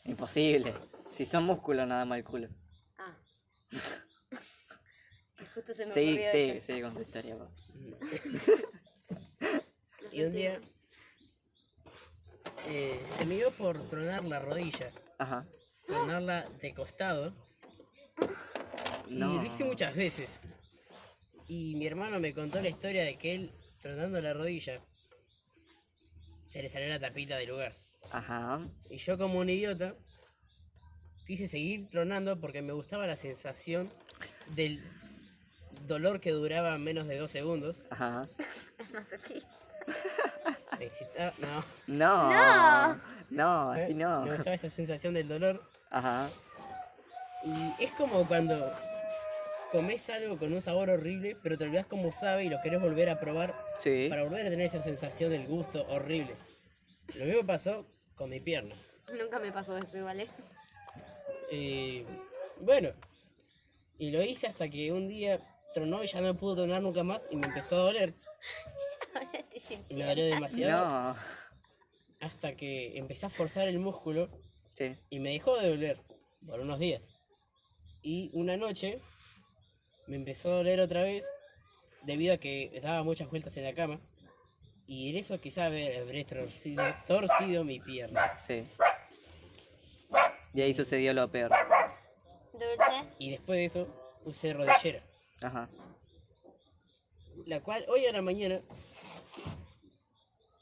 imposible. 0.06 0.74
Si 1.12 1.24
son 1.24 1.44
músculos, 1.44 1.86
nada 1.86 2.04
más 2.04 2.18
el 2.18 2.24
culo. 2.24 2.48
Ah. 2.98 3.14
Que 5.58 5.72
Justo 5.72 5.74
se 5.74 5.86
me 5.86 5.92
Sí, 5.92 6.00
ocurrió 6.10 6.30
sí, 6.32 6.50
eso. 6.58 6.72
sí, 6.72 6.80
con 6.82 6.94
tu 6.94 7.00
historia. 7.00 7.36
Y 10.12 10.22
un 10.22 10.32
día 10.32 10.60
eh, 12.68 13.02
se 13.04 13.24
me 13.24 13.34
dio 13.36 13.50
por 13.52 13.88
tronar 13.88 14.24
la 14.24 14.38
rodilla, 14.38 14.90
Ajá. 15.18 15.46
tronarla 15.86 16.48
de 16.62 16.74
costado. 16.74 17.34
Y 19.08 19.14
No. 19.14 19.34
lo 19.34 19.44
hice 19.44 19.64
muchas 19.64 19.94
veces. 19.96 20.40
Y 21.48 21.74
mi 21.76 21.86
hermano 21.86 22.20
me 22.20 22.32
contó 22.34 22.60
la 22.60 22.68
historia 22.68 23.02
de 23.04 23.16
que 23.18 23.34
él, 23.34 23.52
tronando 23.80 24.20
la 24.20 24.34
rodilla, 24.34 24.80
se 26.46 26.62
le 26.62 26.68
salió 26.68 26.88
la 26.88 27.00
tapita 27.00 27.36
del 27.36 27.48
lugar. 27.48 27.76
Ajá. 28.12 28.60
Y 28.90 28.98
yo 28.98 29.18
como 29.18 29.38
un 29.40 29.50
idiota, 29.50 29.96
quise 31.26 31.48
seguir 31.48 31.88
tronando 31.88 32.38
porque 32.40 32.62
me 32.62 32.72
gustaba 32.72 33.06
la 33.06 33.16
sensación 33.16 33.90
del 34.54 34.82
dolor 35.88 36.20
que 36.20 36.30
duraba 36.30 36.76
menos 36.78 37.06
de 37.08 37.18
dos 37.18 37.32
segundos. 37.32 37.76
Ajá. 37.90 38.28
Es 38.78 38.90
masoquista. 38.92 39.48
Me 40.78 40.84
excitaba, 40.86 41.32
no. 41.38 41.64
No. 41.86 42.30
No. 42.30 43.00
No, 43.30 43.70
así 43.72 43.94
no. 43.94 44.22
Me 44.24 44.34
gustaba 44.34 44.54
esa 44.54 44.68
sensación 44.68 45.14
del 45.14 45.26
dolor. 45.28 45.62
Ajá. 45.90 46.28
Y 47.44 47.84
es 47.84 47.90
como 47.92 48.26
cuando 48.26 48.72
comes 49.72 50.08
algo 50.10 50.38
con 50.38 50.52
un 50.52 50.62
sabor 50.62 50.90
horrible, 50.90 51.36
pero 51.42 51.58
te 51.58 51.64
olvidas 51.64 51.86
cómo 51.86 52.12
sabe 52.12 52.44
y 52.44 52.48
lo 52.48 52.60
querés 52.62 52.80
volver 52.80 53.10
a 53.10 53.18
probar 53.20 53.54
Sí. 53.78 54.06
para 54.08 54.22
volver 54.22 54.46
a 54.46 54.50
tener 54.50 54.66
esa 54.66 54.80
sensación 54.82 55.30
del 55.30 55.46
gusto 55.46 55.84
horrible. 55.88 56.34
Lo 57.16 57.24
mismo 57.24 57.44
pasó 57.46 57.86
con 58.16 58.30
mi 58.30 58.40
pierna. 58.40 58.74
Nunca 59.18 59.38
me 59.38 59.50
pasó 59.52 59.76
eso 59.78 59.96
igual, 59.98 60.20
¿eh? 60.20 60.28
Eh, 61.50 62.04
bueno, 62.60 62.90
y 63.98 64.10
lo 64.10 64.22
hice 64.22 64.46
hasta 64.46 64.68
que 64.68 64.92
un 64.92 65.08
día 65.08 65.40
tronó 65.78 66.02
y 66.04 66.06
ya 66.06 66.20
no 66.20 66.34
pudo 66.36 66.56
tronar 66.56 66.82
nunca 66.82 67.02
más 67.02 67.28
y 67.30 67.36
me 67.36 67.46
empezó 67.46 67.76
a 67.76 67.84
doler. 67.84 68.14
Ahora 69.14 69.30
estoy 69.32 69.60
sin 69.60 69.84
Y 69.88 69.94
me 69.94 70.04
dolió 70.04 70.26
demasiado 70.26 70.86
No. 71.12 71.16
hasta 72.20 72.54
que 72.56 72.98
empecé 72.98 73.26
a 73.26 73.30
forzar 73.30 73.68
el 73.68 73.78
músculo 73.78 74.28
Sí. 74.74 74.96
y 75.10 75.18
me 75.18 75.30
dejó 75.30 75.56
de 75.56 75.70
doler 75.70 76.00
por 76.46 76.60
unos 76.60 76.78
días. 76.78 77.02
Y 78.02 78.30
una 78.32 78.56
noche 78.56 79.00
me 80.06 80.16
empezó 80.16 80.50
a 80.52 80.56
doler 80.56 80.80
otra 80.80 81.02
vez 81.02 81.28
debido 82.02 82.34
a 82.34 82.38
que 82.38 82.78
daba 82.82 83.02
muchas 83.02 83.28
vueltas 83.28 83.56
en 83.56 83.64
la 83.64 83.74
cama. 83.74 84.00
Y 84.86 85.10
en 85.10 85.16
eso 85.16 85.38
quizá 85.38 85.66
habré 85.66 86.24
torcido, 86.24 86.82
torcido 87.06 87.64
mi 87.64 87.78
pierna. 87.80 88.38
Sí. 88.38 88.66
Y 90.54 90.62
ahí 90.62 90.72
sucedió 90.72 91.12
lo 91.12 91.30
peor. 91.30 91.50
Dulce. 92.52 93.04
Y 93.18 93.30
después 93.32 93.58
de 93.58 93.64
eso 93.66 94.18
usé 94.24 94.54
rodillera. 94.54 95.02
Ajá. 95.40 95.68
La 97.46 97.60
cual 97.60 97.84
hoy 97.88 98.06
a 98.06 98.12
la 98.12 98.22
mañana 98.22 98.60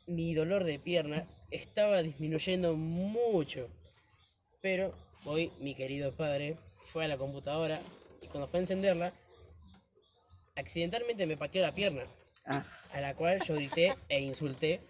mi 0.07 0.35
dolor 0.35 0.65
de 0.65 0.79
pierna 0.79 1.27
estaba 1.51 2.03
disminuyendo 2.03 2.75
mucho. 2.77 3.69
Pero 4.61 4.95
Hoy 5.29 5.51
mi 5.59 5.75
querido 5.75 6.13
padre 6.13 6.57
fue 6.77 7.05
a 7.05 7.09
la 7.09 7.19
computadora 7.19 7.81
y 8.23 8.29
cuando 8.29 8.47
fue 8.47 8.61
a 8.61 8.63
encenderla, 8.63 9.13
accidentalmente 10.55 11.27
me 11.27 11.37
pateó 11.37 11.63
la 11.63 11.75
pierna, 11.75 12.05
Ah, 12.45 12.65
a 12.93 13.01
la 13.01 13.17
cual 13.17 13.43
yo 13.45 13.57
grité 13.57 13.97
e 14.09 14.21
insulté. 14.21 14.81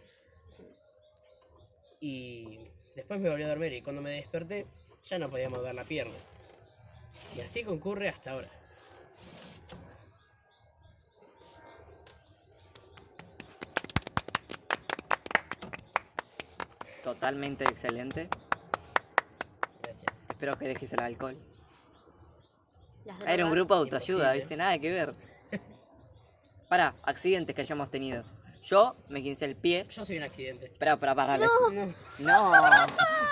Y 2.01 2.59
después 2.95 3.19
me 3.19 3.31
volví 3.31 3.45
a 3.45 3.49
dormir 3.49 3.73
y 3.73 3.81
cuando 3.81 4.03
me 4.03 4.11
desperté 4.11 4.67
ya 5.07 5.19
no 5.19 5.31
podía 5.31 5.49
mover 5.49 5.75
la 5.75 5.85
pierna. 5.85 6.13
Y 7.35 7.41
así 7.41 7.65
concurre 7.65 8.11
hasta 8.11 8.33
ahora. 8.33 8.51
Totalmente 17.07 17.63
excelente. 17.63 18.29
Gracias. 19.81 20.13
Espero 20.29 20.59
que 20.59 20.67
dejes 20.67 20.93
el 20.93 21.01
alcohol. 21.01 21.37
Era 23.25 23.45
un 23.45 23.53
grupo 23.53 23.75
de 23.75 23.81
autoayuda, 23.83 24.35
imposible. 24.35 24.39
¿viste? 24.41 24.57
Nada 24.57 24.77
que 24.81 24.91
ver. 24.91 25.15
Para, 26.69 26.97
accidentes 27.05 27.55
que 27.55 27.63
hayamos 27.63 27.93
tenido. 27.93 28.25
Yo 28.61 28.97
me 29.09 29.23
quince 29.23 29.45
el 29.45 29.55
pie. 29.55 29.87
Yo 29.89 30.05
soy 30.05 30.17
un 30.17 30.25
accidente. 30.25 30.67
Espera, 30.67 30.97
para 30.97 31.15
pararles. 31.15 31.49
No. 31.71 31.95
No, 32.19 32.87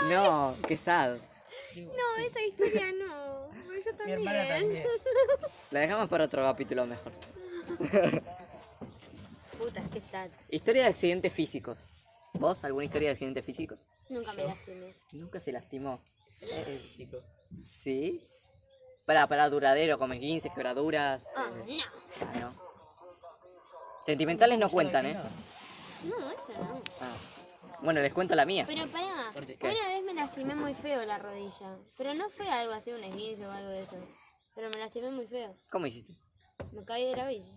no, 0.09 0.57
qué 0.69 0.77
sad. 0.77 1.17
No, 1.75 2.25
esa 2.25 2.43
historia 2.43 2.93
no. 2.93 3.51
Yo 3.51 3.93
Mi 3.93 3.97
también. 3.99 4.19
hermana 4.21 4.49
también. 4.49 4.87
La 5.73 5.81
dejamos 5.81 6.09
para 6.09 6.27
otro 6.27 6.45
capítulo 6.45 6.87
mejor. 6.87 7.13
Puta, 9.59 9.83
qué 9.93 10.01
sad. 10.01 10.29
Historia 10.49 10.83
de 10.85 10.89
accidentes 10.91 11.33
físicos. 11.33 11.89
¿Vos 12.45 12.63
alguna 12.63 12.85
historia 12.85 13.09
de 13.09 13.13
accidentes 13.13 13.43
físicos? 13.43 13.79
Nunca 14.11 14.35
me 14.35 14.45
lastimé. 14.45 14.95
Nunca 15.13 15.41
se 15.41 15.51
lastimó. 15.51 15.99
Físico. 16.29 17.23
¿Sí? 17.59 18.29
Para, 19.07 19.27
para 19.27 19.49
duradero, 19.49 19.99
como 19.99 20.13
15 20.13 20.51
quebraduras. 20.51 21.27
Ah, 21.35 21.51
eh, 21.67 21.79
no. 21.79 21.85
ah, 22.21 22.39
no. 22.41 22.55
Sentimentales 24.05 24.59
no 24.59 24.69
cuentan, 24.69 25.07
¿eh? 25.07 25.15
No, 26.05 26.31
eso 26.33 26.53
no. 26.53 26.83
Ah. 27.01 27.17
Bueno, 27.81 28.03
les 28.03 28.13
cuento 28.13 28.35
la 28.35 28.45
mía. 28.45 28.65
Pero 28.67 28.87
pará, 28.89 29.31
una 29.35 29.89
vez 29.89 30.05
me 30.05 30.13
lastimé 30.13 30.55
muy 30.55 30.75
feo 30.75 31.03
la 31.07 31.17
rodilla. 31.17 31.79
Pero 31.97 32.13
no 32.13 32.29
fue 32.29 32.47
algo 32.47 32.75
así, 32.75 32.93
un 32.93 33.05
esguince 33.05 33.47
o 33.47 33.51
algo 33.51 33.71
de 33.71 33.81
eso. 33.85 33.97
Pero 34.55 34.69
me 34.69 34.81
lastimé 34.81 35.11
muy 35.11 35.27
feo. 35.27 35.57
¿Cómo 35.71 35.87
hiciste? 35.87 36.13
Me 36.73 36.85
caí 36.85 37.07
de 37.07 37.17
la 37.17 37.27
bici. 37.27 37.57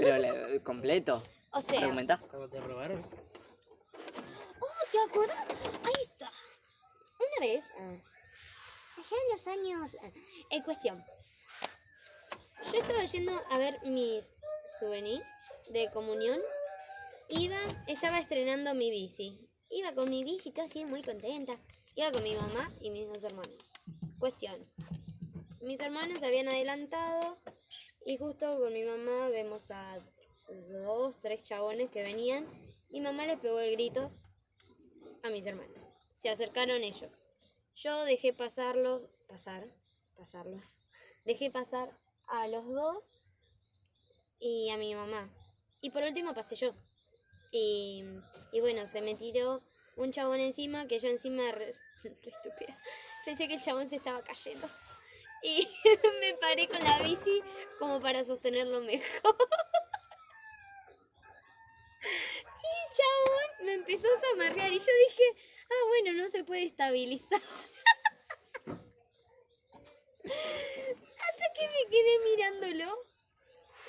Pero 0.00 0.18
le- 0.18 0.60
completo. 0.64 1.22
O 1.52 1.62
sea. 1.62 2.18
¿Cómo 2.28 2.48
te 2.48 2.60
robaron? 2.60 3.29
¿Te 4.90 4.98
acordás? 4.98 5.46
Ahí 5.84 6.02
está. 6.02 6.30
Una 7.18 7.46
vez, 7.46 7.64
ah, 7.78 7.96
allá 8.96 9.16
en 9.24 9.32
los 9.32 9.46
años. 9.46 9.96
ah, 10.02 10.10
en 10.50 10.62
cuestión. 10.62 11.04
Yo 12.72 12.80
estaba 12.80 13.04
yendo 13.04 13.42
a 13.50 13.58
ver 13.58 13.80
mis 13.84 14.36
souvenirs 14.78 15.24
de 15.70 15.90
comunión. 15.90 16.40
Iba, 17.28 17.58
estaba 17.86 18.18
estrenando 18.18 18.74
mi 18.74 18.90
bici. 18.90 19.38
Iba 19.70 19.94
con 19.94 20.10
mi 20.10 20.24
bici, 20.24 20.50
todo 20.50 20.66
así, 20.66 20.84
muy 20.84 21.02
contenta. 21.02 21.58
Iba 21.94 22.10
con 22.10 22.22
mi 22.22 22.34
mamá 22.34 22.70
y 22.80 22.90
mis 22.90 23.06
dos 23.08 23.22
hermanos. 23.22 23.56
Cuestión. 24.18 24.68
Mis 25.60 25.80
hermanos 25.80 26.20
se 26.20 26.26
habían 26.26 26.48
adelantado 26.48 27.38
y 28.04 28.16
justo 28.16 28.58
con 28.58 28.72
mi 28.72 28.82
mamá 28.82 29.28
vemos 29.28 29.70
a 29.70 29.98
dos, 30.82 31.14
tres 31.20 31.44
chabones 31.44 31.90
que 31.90 32.02
venían 32.02 32.46
y 32.88 33.00
mamá 33.00 33.26
les 33.26 33.38
pegó 33.38 33.60
el 33.60 33.72
grito 33.72 34.10
a 35.22 35.30
mis 35.30 35.46
hermanos. 35.46 35.76
Se 36.16 36.28
acercaron 36.28 36.82
ellos. 36.82 37.10
Yo 37.76 38.04
dejé 38.04 38.32
pasarlos, 38.32 39.02
pasar, 39.28 39.66
pasarlos. 40.16 40.76
Dejé 41.24 41.50
pasar 41.50 41.90
a 42.28 42.48
los 42.48 42.66
dos 42.66 43.12
y 44.38 44.70
a 44.70 44.76
mi 44.76 44.94
mamá. 44.94 45.28
Y 45.80 45.90
por 45.90 46.02
último 46.02 46.34
pasé 46.34 46.56
yo. 46.56 46.74
Y, 47.52 48.04
y 48.52 48.60
bueno, 48.60 48.86
se 48.86 49.02
me 49.02 49.14
tiró 49.14 49.62
un 49.96 50.12
chabón 50.12 50.40
encima 50.40 50.86
que 50.86 50.98
yo 50.98 51.08
encima 51.08 51.50
re, 51.52 51.74
estúpida. 52.04 52.78
Pensé 53.24 53.48
que 53.48 53.54
el 53.54 53.62
chabón 53.62 53.88
se 53.88 53.96
estaba 53.96 54.22
cayendo. 54.22 54.68
Y 55.42 55.68
me 56.20 56.34
paré 56.34 56.68
con 56.68 56.82
la 56.82 57.00
bici 57.00 57.42
como 57.78 58.00
para 58.00 58.24
sostenerlo 58.24 58.80
mejor. 58.80 59.36
Chabón 62.92 63.66
me 63.66 63.74
empezó 63.74 64.08
a 64.08 64.20
zamarrear 64.20 64.72
y 64.72 64.78
yo 64.78 64.92
dije, 65.08 65.24
ah, 65.70 65.84
bueno, 65.88 66.12
no 66.22 66.30
se 66.30 66.44
puede 66.44 66.64
estabilizar. 66.64 67.40
Hasta 70.24 71.44
que 71.54 71.68
me 71.68 71.90
quedé 71.90 72.18
mirándolo 72.24 73.10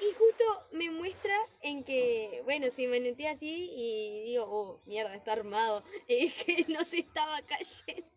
y 0.02 0.14
justo 0.14 0.44
me 0.72 0.90
muestra 0.90 1.36
en 1.62 1.84
que, 1.84 2.42
bueno, 2.44 2.68
si 2.72 2.88
me 2.88 3.00
noté 3.00 3.28
así 3.28 3.70
y 3.72 4.24
digo, 4.24 4.46
oh, 4.48 4.82
mierda, 4.86 5.16
está 5.16 5.34
armado, 5.34 5.84
y 6.08 6.32
que 6.32 6.66
no 6.70 6.84
se 6.86 7.00
estaba 7.00 7.42
cayendo. 7.44 8.10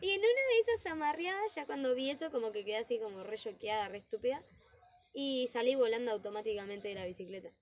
Y 0.00 0.10
en 0.10 0.20
una 0.20 0.26
de 0.26 0.58
esas 0.60 0.86
amarreadas, 0.86 1.54
ya 1.54 1.66
cuando 1.66 1.94
vi 1.94 2.10
eso, 2.10 2.30
como 2.30 2.50
que 2.50 2.64
quedé 2.64 2.78
así 2.78 2.98
como 2.98 3.22
re 3.22 3.38
choqueada, 3.38 3.88
re 3.88 3.98
estúpida, 3.98 4.42
y 5.12 5.48
salí 5.48 5.74
volando 5.74 6.12
automáticamente 6.12 6.88
de 6.88 6.94
la 6.94 7.04
bicicleta. 7.04 7.52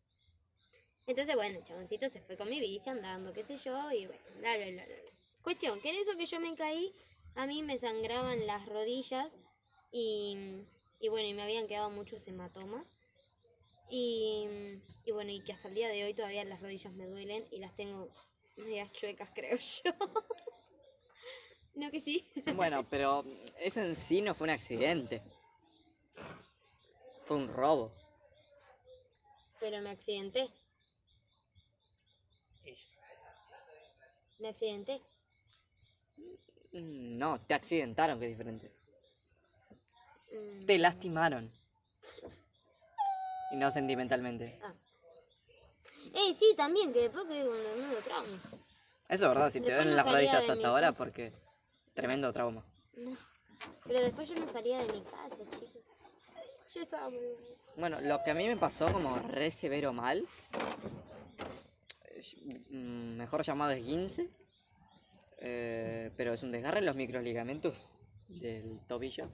Entonces, 1.07 1.35
bueno, 1.35 1.59
el 1.59 1.65
chaboncito 1.65 2.09
se 2.09 2.21
fue 2.21 2.37
con 2.37 2.49
mi 2.49 2.61
bici 2.61 2.89
andando, 2.89 3.33
qué 3.33 3.43
sé 3.43 3.57
yo, 3.57 3.93
y 3.93 4.07
bueno, 4.07 4.23
bla, 4.39 4.57
bla, 4.57 4.71
bla, 4.71 4.85
bla. 4.87 4.97
Cuestión, 5.43 5.81
que 5.81 5.91
en 5.91 5.97
eso 5.97 6.17
que 6.17 6.25
yo 6.25 6.41
me 6.41 6.55
caí, 6.55 6.95
a 7.35 7.47
mí 7.47 7.63
me 7.63 7.79
sangraban 7.79 8.47
las 8.47 8.67
rodillas 8.67 9.37
y, 9.93 10.65
y 11.01 11.09
bueno, 11.09 11.29
y 11.29 11.35
me 11.35 11.43
habían 11.43 11.67
quedado 11.67 11.91
muchos 11.91 12.27
hematomas. 12.27 12.95
Y, 13.91 14.49
y 15.05 15.13
bueno, 15.13 15.31
y 15.31 15.41
que 15.41 15.53
hasta 15.53 15.69
el 15.69 15.75
día 15.75 15.89
de 15.89 16.05
hoy 16.05 16.15
todavía 16.15 16.43
las 16.45 16.63
rodillas 16.63 16.95
me 16.95 17.07
duelen 17.07 17.47
y 17.51 17.59
las 17.59 17.77
tengo 17.77 18.09
medias 18.57 18.91
chuecas, 18.93 19.31
creo 19.35 19.59
yo. 19.59 19.93
¿No 21.75 21.91
que 21.91 22.01
sí? 22.01 22.27
Bueno, 22.55 22.89
pero 22.89 23.25
eso 23.59 23.81
en 23.81 23.97
sí 23.97 24.23
no 24.23 24.35
fue 24.35 24.47
un 24.47 24.51
accidente. 24.51 25.23
Fue 27.25 27.37
un 27.37 27.49
robo. 27.49 27.93
Pero 29.61 29.83
me 29.83 29.91
accidenté. 29.91 30.49
Me 34.45 34.51
accidenté. 34.51 35.01
Mm, 36.73 37.17
No, 37.17 37.41
te 37.41 37.55
accidentaron, 37.55 38.19
que 38.21 38.27
es 38.27 38.33
diferente. 38.33 38.71
Mm, 40.31 40.67
Te 40.67 40.77
lastimaron. 40.77 41.51
Y 43.53 43.57
no 43.57 43.71
sentimentalmente. 43.71 44.61
ah. 44.63 44.75
Eh, 46.13 46.35
sí, 46.35 46.53
también, 46.55 46.93
que 46.93 47.01
después 47.09 47.25
con 47.25 47.33
el 47.35 47.47
nuevo 47.47 47.97
trauma. 48.05 48.39
Eso 49.09 49.25
es 49.25 49.31
verdad, 49.31 49.49
si 49.49 49.63
te 49.63 49.73
duelen 49.73 49.91
no 49.93 49.97
las 49.97 50.13
rodillas 50.13 50.51
hasta 50.51 50.69
ahora, 50.69 50.89
casa. 50.89 50.99
porque 50.99 51.33
tremendo 51.95 52.31
trauma. 52.31 52.63
Pero 53.87 54.01
después 54.03 54.29
yo 54.29 54.35
no 54.35 54.47
salía 54.47 54.81
de 54.85 54.93
mi 54.93 55.01
casa, 55.05 55.39
chicos. 55.49 55.83
Yo 56.75 56.83
estaba 56.83 57.09
muy 57.09 57.19
buena. 57.19 57.39
Bueno, 57.77 58.01
lo 58.03 58.23
que 58.23 58.31
a 58.31 58.35
mí 58.35 58.47
me 58.47 58.59
pasó 58.59 58.93
como 58.93 59.17
re 59.21 59.51
severo 59.51 59.95
mal, 59.95 60.27
mejor 62.71 63.43
llamado 63.43 63.73
esguince, 63.73 64.31
eh, 65.39 66.11
pero 66.17 66.33
es 66.33 66.43
un 66.43 66.53
desgarre 66.53 66.79
en 66.79 66.87
los 66.87 66.97
microligamentos 66.97 67.91
del 68.29 68.81
tobillo. 68.87 69.31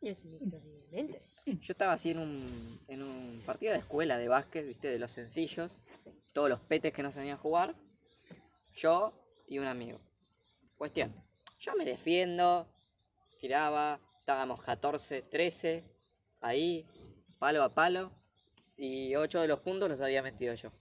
Microligamentos. 0.00 1.22
Yo 1.46 1.72
estaba 1.72 1.92
así 1.94 2.10
en 2.10 2.18
un, 2.18 2.80
en 2.88 3.02
un 3.02 3.42
partido 3.44 3.72
de 3.72 3.78
escuela 3.78 4.18
de 4.18 4.28
básquet, 4.28 4.66
viste, 4.66 4.88
de 4.88 4.98
los 4.98 5.10
sencillos, 5.10 5.72
todos 6.32 6.48
los 6.48 6.60
petes 6.60 6.92
que 6.92 7.02
no 7.02 7.12
sabían 7.12 7.38
jugar, 7.38 7.74
yo 8.74 9.12
y 9.48 9.58
un 9.58 9.66
amigo. 9.66 10.00
Cuestión, 10.76 11.14
yo 11.58 11.74
me 11.76 11.84
defiendo, 11.84 12.66
tiraba, 13.38 14.00
estábamos 14.18 14.62
14, 14.62 15.22
13, 15.22 15.84
ahí, 16.40 16.86
palo 17.38 17.62
a 17.62 17.74
palo, 17.74 18.12
y 18.76 19.14
8 19.14 19.40
de 19.40 19.48
los 19.48 19.60
puntos 19.60 19.88
los 19.88 20.00
había 20.00 20.22
metido 20.22 20.54
yo. 20.54 20.72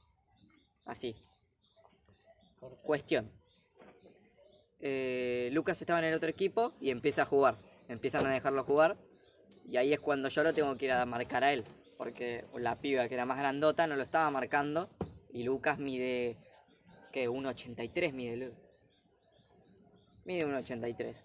Así. 0.85 1.15
Cuestión. 2.83 3.31
Eh, 4.79 5.49
Lucas 5.51 5.79
estaba 5.81 5.99
en 5.99 6.05
el 6.05 6.13
otro 6.13 6.29
equipo 6.29 6.73
y 6.79 6.89
empieza 6.89 7.23
a 7.23 7.25
jugar. 7.25 7.57
Empiezan 7.87 8.25
a 8.25 8.31
dejarlo 8.31 8.63
jugar. 8.63 8.97
Y 9.65 9.77
ahí 9.77 9.93
es 9.93 9.99
cuando 9.99 10.29
yo 10.29 10.43
lo 10.43 10.53
tengo 10.53 10.75
que 10.77 10.85
ir 10.85 10.91
a 10.91 11.05
marcar 11.05 11.43
a 11.43 11.53
él. 11.53 11.63
Porque 11.97 12.45
la 12.55 12.79
piba 12.79 13.07
que 13.07 13.13
era 13.13 13.25
más 13.25 13.37
grandota 13.37 13.85
no 13.87 13.95
lo 13.95 14.03
estaba 14.03 14.29
marcando. 14.31 14.89
Y 15.31 15.43
Lucas 15.43 15.77
mide. 15.77 16.37
¿Qué? 17.11 17.29
1,83 17.29 18.13
mide 18.13 18.51
Mide 20.25 20.45
1,83. 20.45 21.15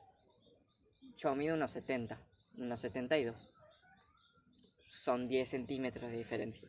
Yo 1.17 1.35
mido 1.35 1.57
1,70. 1.57 2.17
1,72. 2.59 3.35
Son 4.91 5.29
10 5.29 5.49
centímetros 5.49 6.11
de 6.11 6.17
diferencia. 6.17 6.69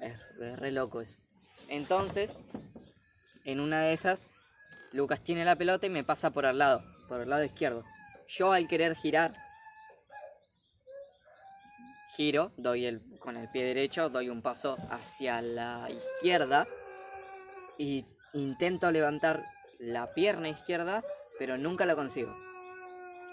Es 0.00 0.16
re- 0.36 0.56
re 0.56 0.70
loco 0.70 1.00
eso. 1.00 1.18
Entonces, 1.68 2.36
en 3.44 3.60
una 3.60 3.82
de 3.82 3.92
esas, 3.92 4.30
Lucas 4.92 5.22
tiene 5.22 5.44
la 5.44 5.56
pelota 5.56 5.86
y 5.86 5.90
me 5.90 6.04
pasa 6.04 6.30
por 6.30 6.46
al 6.46 6.58
lado. 6.58 6.82
por 7.08 7.20
el 7.20 7.30
lado 7.30 7.44
izquierdo. 7.44 7.84
Yo 8.26 8.52
al 8.52 8.68
querer 8.68 8.94
girar, 8.94 9.34
giro, 12.14 12.52
doy 12.56 12.84
el, 12.84 13.02
con 13.18 13.36
el 13.36 13.50
pie 13.50 13.64
derecho, 13.64 14.10
doy 14.10 14.28
un 14.28 14.42
paso 14.42 14.76
hacia 14.90 15.40
la 15.40 15.88
izquierda 15.90 16.66
y 17.78 18.04
intento 18.34 18.90
levantar 18.90 19.46
la 19.78 20.12
pierna 20.12 20.48
izquierda, 20.48 21.02
pero 21.38 21.56
nunca 21.56 21.86
lo 21.86 21.96
consigo. 21.96 22.36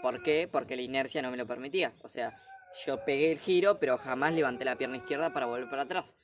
¿Por 0.01 0.23
qué? 0.23 0.47
Porque 0.49 0.75
la 0.75 0.83
inercia 0.83 1.21
no 1.21 1.31
me 1.31 1.37
lo 1.37 1.47
permitía. 1.47 1.91
O 2.03 2.07
sea, 2.07 2.39
yo 2.85 3.03
pegué 3.03 3.31
el 3.31 3.39
giro, 3.39 3.79
pero 3.79 3.97
jamás 3.97 4.33
levanté 4.33 4.63
la 4.63 4.77
pierna 4.77 4.97
izquierda 4.97 5.33
para 5.33 5.47
volver 5.47 5.69
para 5.69 5.81
atrás. 5.81 6.15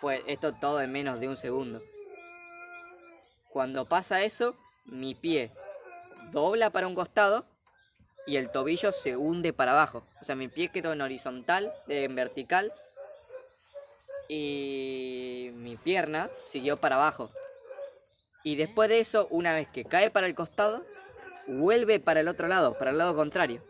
Fue 0.00 0.22
esto 0.26 0.54
todo 0.54 0.80
en 0.80 0.92
menos 0.92 1.20
de 1.20 1.28
un 1.28 1.36
segundo. 1.36 1.82
Cuando 3.50 3.84
pasa 3.84 4.22
eso, 4.22 4.56
mi 4.84 5.14
pie 5.14 5.50
dobla 6.30 6.70
para 6.70 6.86
un 6.86 6.94
costado 6.94 7.44
y 8.26 8.36
el 8.36 8.50
tobillo 8.50 8.92
se 8.92 9.16
hunde 9.16 9.52
para 9.52 9.72
abajo. 9.72 10.04
O 10.20 10.24
sea, 10.24 10.36
mi 10.36 10.48
pie 10.48 10.68
quedó 10.68 10.92
en 10.92 11.00
horizontal, 11.00 11.72
en 11.88 12.14
vertical 12.14 12.72
y 14.28 15.50
mi 15.54 15.76
pierna 15.76 16.30
siguió 16.44 16.76
para 16.76 16.96
abajo. 16.96 17.30
Y 18.44 18.56
después 18.56 18.88
de 18.88 19.00
eso, 19.00 19.26
una 19.30 19.52
vez 19.52 19.68
que 19.68 19.84
cae 19.84 20.10
para 20.10 20.26
el 20.26 20.34
costado, 20.34 20.84
vuelve 21.46 21.98
para 21.98 22.20
el 22.20 22.28
otro 22.28 22.46
lado, 22.46 22.78
para 22.78 22.90
el 22.90 22.98
lado 22.98 23.16
contrario. 23.16 23.62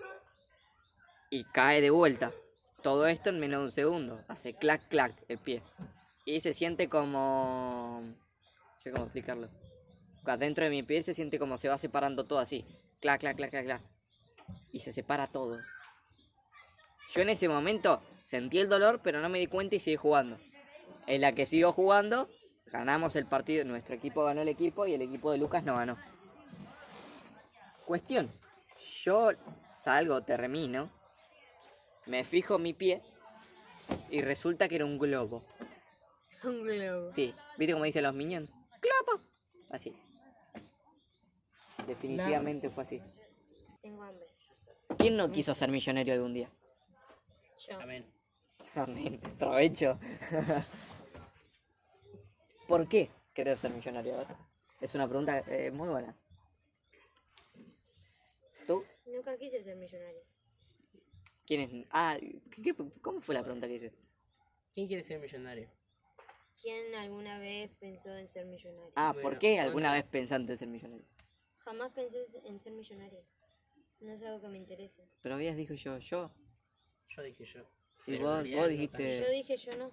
Y 1.31 1.45
cae 1.45 1.81
de 1.81 1.91
vuelta. 1.91 2.33
Todo 2.83 3.07
esto 3.07 3.31
en 3.31 3.41
menos 3.41 3.61
de 3.61 3.67
un 3.67 3.73
segundo. 3.73 4.21
Hace 4.29 4.55
clac, 4.55 4.89
clac 4.89 5.15
el 5.29 5.39
pie. 5.39 5.63
Y 6.29 6.41
se 6.41 6.53
siente 6.53 6.91
como... 6.91 8.03
No 8.03 8.81
sé 8.81 8.91
cómo 8.91 9.05
explicarlo. 9.05 9.49
Dentro 10.39 10.65
de 10.65 10.71
mi 10.71 10.83
pie 10.83 11.03
se 11.03 11.15
siente 11.15 11.39
como 11.39 11.57
se 11.57 11.71
va 11.71 11.79
separando 11.79 12.27
todo 12.27 12.39
así. 12.39 12.67
Clac, 13.01 13.19
clac, 13.19 13.35
clac, 13.35 13.51
clac, 13.51 13.65
clac. 13.65 13.83
Y 14.71 14.81
se 14.81 14.93
separa 14.93 15.29
todo. 15.29 15.59
Yo 17.13 17.23
en 17.23 17.31
ese 17.31 17.49
momento 17.49 18.03
sentí 18.25 18.59
el 18.59 18.69
dolor, 18.69 19.01
pero 19.03 19.23
no 19.23 19.31
me 19.31 19.39
di 19.39 19.47
cuenta 19.47 19.77
y 19.77 19.81
seguí 19.81 19.97
jugando. 19.97 20.39
En 21.07 21.23
la 21.23 21.33
que 21.33 21.47
sigo 21.47 21.73
jugando, 21.73 22.29
ganamos 22.67 23.17
el 23.17 23.25
partido. 23.25 23.65
Nuestro 23.65 23.95
equipo 23.95 24.23
ganó 24.23 24.43
el 24.43 24.49
equipo 24.49 24.87
y 24.87 24.93
el 24.93 25.01
equipo 25.01 25.33
de 25.33 25.39
Lucas 25.39 25.65
no 25.65 25.75
ganó. 25.77 25.97
Cuestión. 27.87 28.31
Yo 29.03 29.31
salgo, 29.71 30.21
termino. 30.25 30.91
Me 32.05 32.23
fijo 32.23 32.59
mi 32.59 32.75
pie. 32.75 33.01
Y 34.11 34.21
resulta 34.21 34.69
que 34.69 34.75
era 34.75 34.85
un 34.85 34.99
globo. 34.99 35.43
Un 36.45 36.63
globo. 36.63 37.13
Sí, 37.15 37.35
¿viste 37.59 37.73
cómo 37.73 37.85
dicen 37.85 38.05
los 38.05 38.15
minions? 38.15 38.51
¡Globo! 38.81 39.23
Así. 39.71 39.93
Definitivamente 41.87 42.71
fue 42.71 42.83
así. 42.85 43.03
Tengo 43.83 44.03
hambre. 44.03 44.27
¿Quién 44.99 45.17
no 45.17 45.31
quiso 45.31 45.55
ser 45.55 45.71
millonario 45.71 46.15
algún 46.15 46.35
día? 46.35 46.51
Yo. 47.69 47.81
Amén. 47.81 48.07
Amén. 48.75 49.21
Provecho. 49.39 49.99
¿Por 52.69 52.89
qué 52.89 53.11
querer 53.35 53.57
ser 53.57 53.73
millonario? 53.73 54.15
A 54.15 54.19
ver. 54.19 54.27
Es 54.81 54.95
una 54.95 55.09
pregunta 55.09 55.39
eh, 55.49 55.71
muy 55.71 55.89
buena. 55.89 56.15
¿Tú? 58.67 58.85
Nunca 59.07 59.37
quise 59.39 59.63
ser 59.63 59.77
millonario. 59.77 60.21
¿Quién 61.47 61.61
es? 61.63 61.87
Ah, 61.91 62.17
¿qué- 62.21 62.63
qué- 62.63 62.75
cómo 63.01 63.21
fue 63.23 63.35
la 63.35 63.43
pregunta 63.43 63.67
que 63.67 63.75
hice? 63.75 63.93
¿Quién 64.75 64.87
quiere 64.87 65.03
ser 65.03 65.19
millonario? 65.21 65.69
¿Quién 66.61 66.95
alguna 66.97 67.39
vez 67.39 67.71
pensó 67.79 68.15
en 68.17 68.27
ser 68.27 68.47
millonario? 68.47 68.93
Ah, 68.97 69.13
¿por 69.13 69.23
Bueno, 69.23 69.39
qué 69.39 69.61
alguna 69.61 69.93
vez 69.93 70.05
pensaste 70.05 70.53
en 70.53 70.59
ser 70.59 70.69
millonario? 70.69 71.05
Jamás 71.59 71.93
pensé 71.93 72.25
en 72.45 72.59
ser 72.59 72.73
millonario. 72.73 73.25
No 74.01 74.13
es 74.13 74.23
algo 74.23 74.41
que 74.41 74.49
me 74.49 74.59
interese. 74.59 75.09
Pero 75.23 75.37
habías 75.37 75.57
dicho 75.57 75.75
yo, 75.75 75.99
yo. 75.99 76.31
Yo 77.09 77.23
dije 77.23 77.45
yo. 77.45 77.61
Y 78.07 78.13
Pero 78.13 78.25
vos, 78.25 78.39
vos 78.39 78.51
no 78.51 78.67
dijiste... 78.69 79.21
Yo 79.21 79.31
dije 79.31 79.57
yo 79.57 79.77
no. 79.77 79.93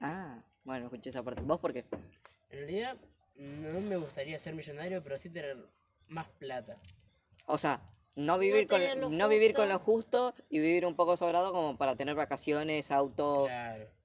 Ah, 0.00 0.42
bueno, 0.64 0.86
escuché 0.86 1.10
esa 1.10 1.22
parte. 1.22 1.42
¿Vos 1.42 1.60
por 1.60 1.72
qué? 1.72 1.84
En 2.48 2.58
realidad, 2.58 2.96
no 3.34 3.80
me 3.80 3.96
gustaría 3.96 4.38
ser 4.38 4.54
millonario, 4.54 5.02
pero 5.02 5.18
sí 5.18 5.30
tener 5.30 5.56
más 6.08 6.28
plata. 6.28 6.76
O 7.46 7.58
sea, 7.58 7.82
no 8.16 8.38
vivir, 8.38 8.66
con, 8.66 8.80
lo 9.00 9.10
no 9.10 9.28
vivir 9.28 9.54
con 9.54 9.68
justo. 9.68 9.72
lo 9.72 9.78
justo 9.78 10.34
y 10.48 10.58
vivir 10.58 10.86
un 10.86 10.94
poco 10.96 11.16
sobrado 11.16 11.52
como 11.52 11.76
para 11.76 11.96
tener 11.96 12.14
vacaciones, 12.14 12.90
auto. 12.90 13.44
Claro. 13.46 13.99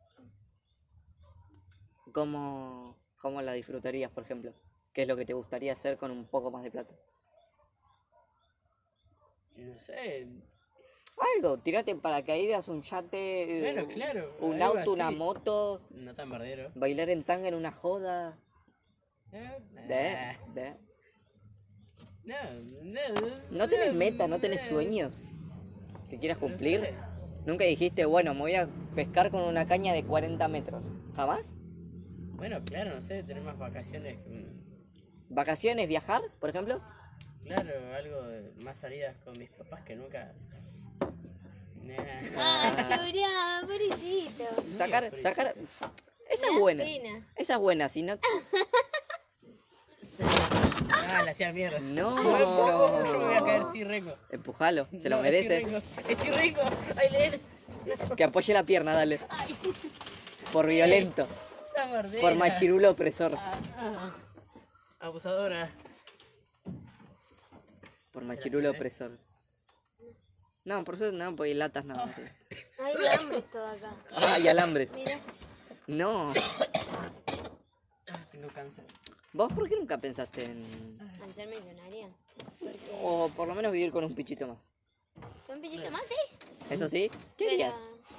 ¿Cómo, 2.15 2.95
¿Cómo 3.19 3.41
la 3.41 3.51
disfrutarías, 3.51 4.09
por 4.09 4.23
ejemplo? 4.23 4.53
¿Qué 4.93 5.01
es 5.01 5.07
lo 5.09 5.17
que 5.17 5.25
te 5.25 5.33
gustaría 5.33 5.73
hacer 5.73 5.97
con 5.97 6.11
un 6.11 6.23
poco 6.23 6.49
más 6.49 6.63
de 6.63 6.71
plata? 6.71 6.95
No 9.57 9.77
sé. 9.77 10.25
Algo, 11.35 11.57
tirate 11.59 11.91
en 11.91 11.99
paracaídas, 11.99 12.69
un 12.69 12.81
yate, 12.83 13.59
Bueno, 13.59 13.81
eh, 13.81 13.87
claro, 13.93 14.33
un 14.39 14.61
auto, 14.61 14.93
una 14.93 15.11
moto, 15.11 15.81
No 15.89 16.15
tan 16.15 16.29
bardero. 16.29 16.71
bailar 16.75 17.09
en 17.09 17.23
tanga 17.23 17.49
en 17.49 17.53
una 17.55 17.73
joda. 17.73 18.37
Eh, 19.33 19.59
De, 19.85 20.09
ah, 20.09 20.37
de. 20.53 20.73
No, 22.23 22.35
no, 22.81 23.01
¿No 23.51 23.67
tenés 23.67 23.93
meta, 23.93 24.25
no 24.29 24.39
tenés 24.39 24.61
sueños 24.61 25.25
que 26.09 26.17
quieras 26.17 26.39
No 26.39 26.47
cumplir? 26.47 26.79
sé. 26.79 26.93
Nunca 27.45 27.65
dijiste, 27.65 28.05
bueno, 28.05 28.33
me 28.33 28.39
voy 28.39 28.55
a 28.55 28.69
pescar 28.95 29.31
con 29.31 29.41
una 29.43 29.67
caña 29.67 29.91
de 29.91 30.05
40 30.05 30.47
metros. 30.47 30.85
¿Jamás? 31.13 31.53
Bueno, 32.35 32.61
claro, 32.65 32.95
no 32.95 33.01
sé, 33.01 33.23
tener 33.23 33.43
más 33.43 33.57
vacaciones. 33.57 34.17
¿Vacaciones, 35.29 35.87
viajar, 35.87 36.21
por 36.39 36.49
ejemplo? 36.49 36.81
Claro, 37.43 37.71
algo 37.95 38.21
de 38.23 38.51
más 38.63 38.77
salidas 38.77 39.15
con 39.23 39.37
mis 39.37 39.49
papás 39.49 39.81
que 39.83 39.95
nunca. 39.95 40.33
Nah. 41.81 41.95
Ah, 42.37 42.73
llorá, 42.89 43.61
pobrecito. 43.61 44.43
Sacar, 44.73 45.11
sacar. 45.21 45.55
Esa 46.29 46.47
es 46.47 46.59
buena. 46.59 46.83
pena. 46.83 47.25
Esa 47.35 47.53
es 47.53 47.59
buena, 47.59 47.89
si 47.89 48.03
no. 48.03 48.17
Ah, 50.91 51.23
la 51.23 51.31
hacía 51.31 51.51
mierda. 51.51 51.79
No. 51.79 52.15
Yo 52.15 53.17
me 53.17 53.25
voy 53.25 53.33
a 53.33 53.39
caer, 53.39 53.61
estoy 53.61 53.83
rico. 53.85 54.15
Empujalo, 54.29 54.87
se 54.97 55.09
lo 55.09 55.17
No, 55.17 55.23
merece. 55.23 55.57
Estoy 55.57 55.71
rico, 55.73 55.83
estoy 56.09 56.31
rico. 56.31 56.61
Ay, 56.95 57.09
leer. 57.09 57.39
Que 58.15 58.23
apoye 58.23 58.53
la 58.53 58.63
pierna, 58.63 58.93
dale. 58.93 59.19
Por 60.51 60.67
violento. 60.67 61.27
Esa. 61.75 62.21
Por 62.21 62.35
machirulo 62.35 62.91
opresor. 62.91 63.33
Ah, 63.37 63.59
ah. 63.77 64.15
Abusadora. 64.99 65.69
Por 68.11 68.23
machirulo 68.23 68.71
opresor. 68.71 69.11
No, 70.63 70.83
por 70.83 70.95
eso 70.95 71.11
no, 71.11 71.35
porque 71.35 71.51
hay 71.51 71.55
latas 71.57 71.85
no. 71.85 71.95
Hay 72.79 72.93
hambre 73.19 73.41
todo 73.51 73.67
acá. 73.67 73.93
Hay 74.15 74.47
alambres. 74.47 74.91
Mira, 74.93 75.19
No. 75.87 76.33
Ah, 78.07 78.17
tengo 78.31 78.47
cáncer. 78.49 78.85
¿Vos 79.33 79.51
por 79.51 79.67
qué 79.67 79.75
nunca 79.75 79.97
pensaste 79.97 80.45
en. 80.45 80.97
al 81.21 81.33
ser 81.33 81.47
millonaria. 81.49 82.07
Porque 82.59 82.79
O 83.01 83.29
por 83.35 83.47
lo 83.47 83.53
menos 83.55 83.71
vivir 83.73 83.91
con 83.91 84.03
un 84.05 84.15
pichito 84.15 84.47
más? 84.47 84.57
un 85.49 85.61
pichito 85.61 85.89
más, 85.91 86.01
¿eh? 86.03 86.37
Eso 86.69 86.87
sí. 86.89 87.09
¿Qué 87.37 87.45
Pero- 87.45 87.51
harías? 87.51 87.73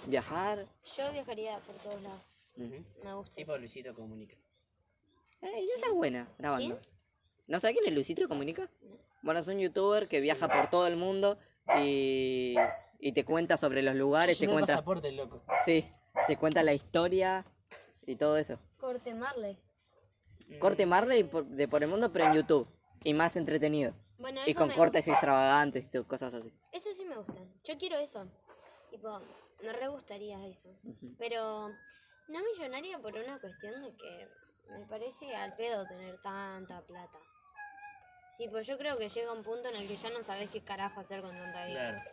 ¿Viajar? 0.07 0.67
Yo 0.97 1.11
viajaría 1.13 1.59
por 1.61 1.75
todos 1.77 2.01
lados. 2.03 2.21
Me 2.57 3.15
gusta. 3.15 3.35
Tipo 3.37 3.53
eso. 3.53 3.59
Luisito 3.59 3.95
comunica. 3.95 4.35
Eh, 5.43 5.67
esa 5.75 5.87
es 5.87 5.93
buena, 5.93 6.29
grabando. 6.39 6.79
¿Quién? 6.81 6.97
¿No 7.47 7.61
sabes 7.61 7.77
quién 7.77 7.87
es 7.89 7.95
Luisito 7.95 8.27
Comunica? 8.29 8.69
Bueno, 9.23 9.39
es 9.41 9.47
un 9.49 9.59
youtuber 9.59 10.09
que 10.09 10.21
viaja 10.21 10.49
por 10.49 10.69
todo 10.69 10.87
el 10.89 10.97
mundo 10.97 11.39
y, 11.79 12.57
y 12.99 13.13
te 13.13 13.25
cuenta 13.25 13.57
sobre 13.57 13.83
los 13.83 13.95
lugares, 13.95 14.39
te 14.39 14.49
cuenta. 14.49 14.73
pasaporte, 14.75 15.13
loco. 15.13 15.45
Sí, 15.65 15.89
te 16.27 16.37
cuenta 16.37 16.63
la 16.65 16.73
historia 16.75 17.45
y 18.07 18.17
todo 18.17 18.37
eso. 18.37 18.59
Corte 18.79 19.15
Marley. 19.15 19.57
Corte 20.59 20.87
Marley 20.87 21.23
por- 21.25 21.47
de 21.47 21.69
por 21.69 21.83
el 21.85 21.89
mundo, 21.91 22.13
pero 22.13 22.27
en 22.27 22.35
YouTube. 22.35 22.67
Y 23.05 23.15
más 23.15 23.37
entretenido. 23.37 23.95
Bueno, 24.19 24.41
Y 24.47 24.55
con 24.55 24.71
cortes 24.71 25.07
extravagantes 25.07 25.89
y 25.93 26.03
cosas 26.05 26.35
así. 26.35 26.53
Eso 26.73 26.93
sí 26.95 27.05
me 27.05 27.17
gusta. 27.17 27.35
Yo 27.65 27.77
quiero 27.79 27.97
eso. 27.99 28.27
Tipo, 28.91 29.21
me 29.63 29.73
re 29.73 29.89
gustaría 29.89 30.45
eso. 30.47 30.69
Pero 31.19 31.71
no 32.29 32.41
millonaria 32.43 32.99
por 32.99 33.15
una 33.15 33.39
cuestión 33.41 33.83
de 33.83 33.95
que 33.97 34.29
me 34.71 34.87
parece 34.87 35.35
al 35.35 35.55
pedo 35.55 35.87
tener 35.87 36.21
tanta 36.23 36.81
plata. 36.83 37.19
Tipo, 38.37 38.61
yo 38.61 38.77
creo 38.77 38.99
que 38.99 39.09
llega 39.09 39.33
un 39.33 39.43
punto 39.43 39.69
en 39.69 39.77
el 39.77 39.89
que 39.89 39.97
ya 39.97 40.11
no 40.11 40.23
sabes 40.23 40.51
qué 40.51 40.63
carajo 40.63 41.01
hacer 41.01 41.23
con 41.23 41.31
tanta 41.31 41.67
guita. 41.67 41.91
Claro. 41.91 42.11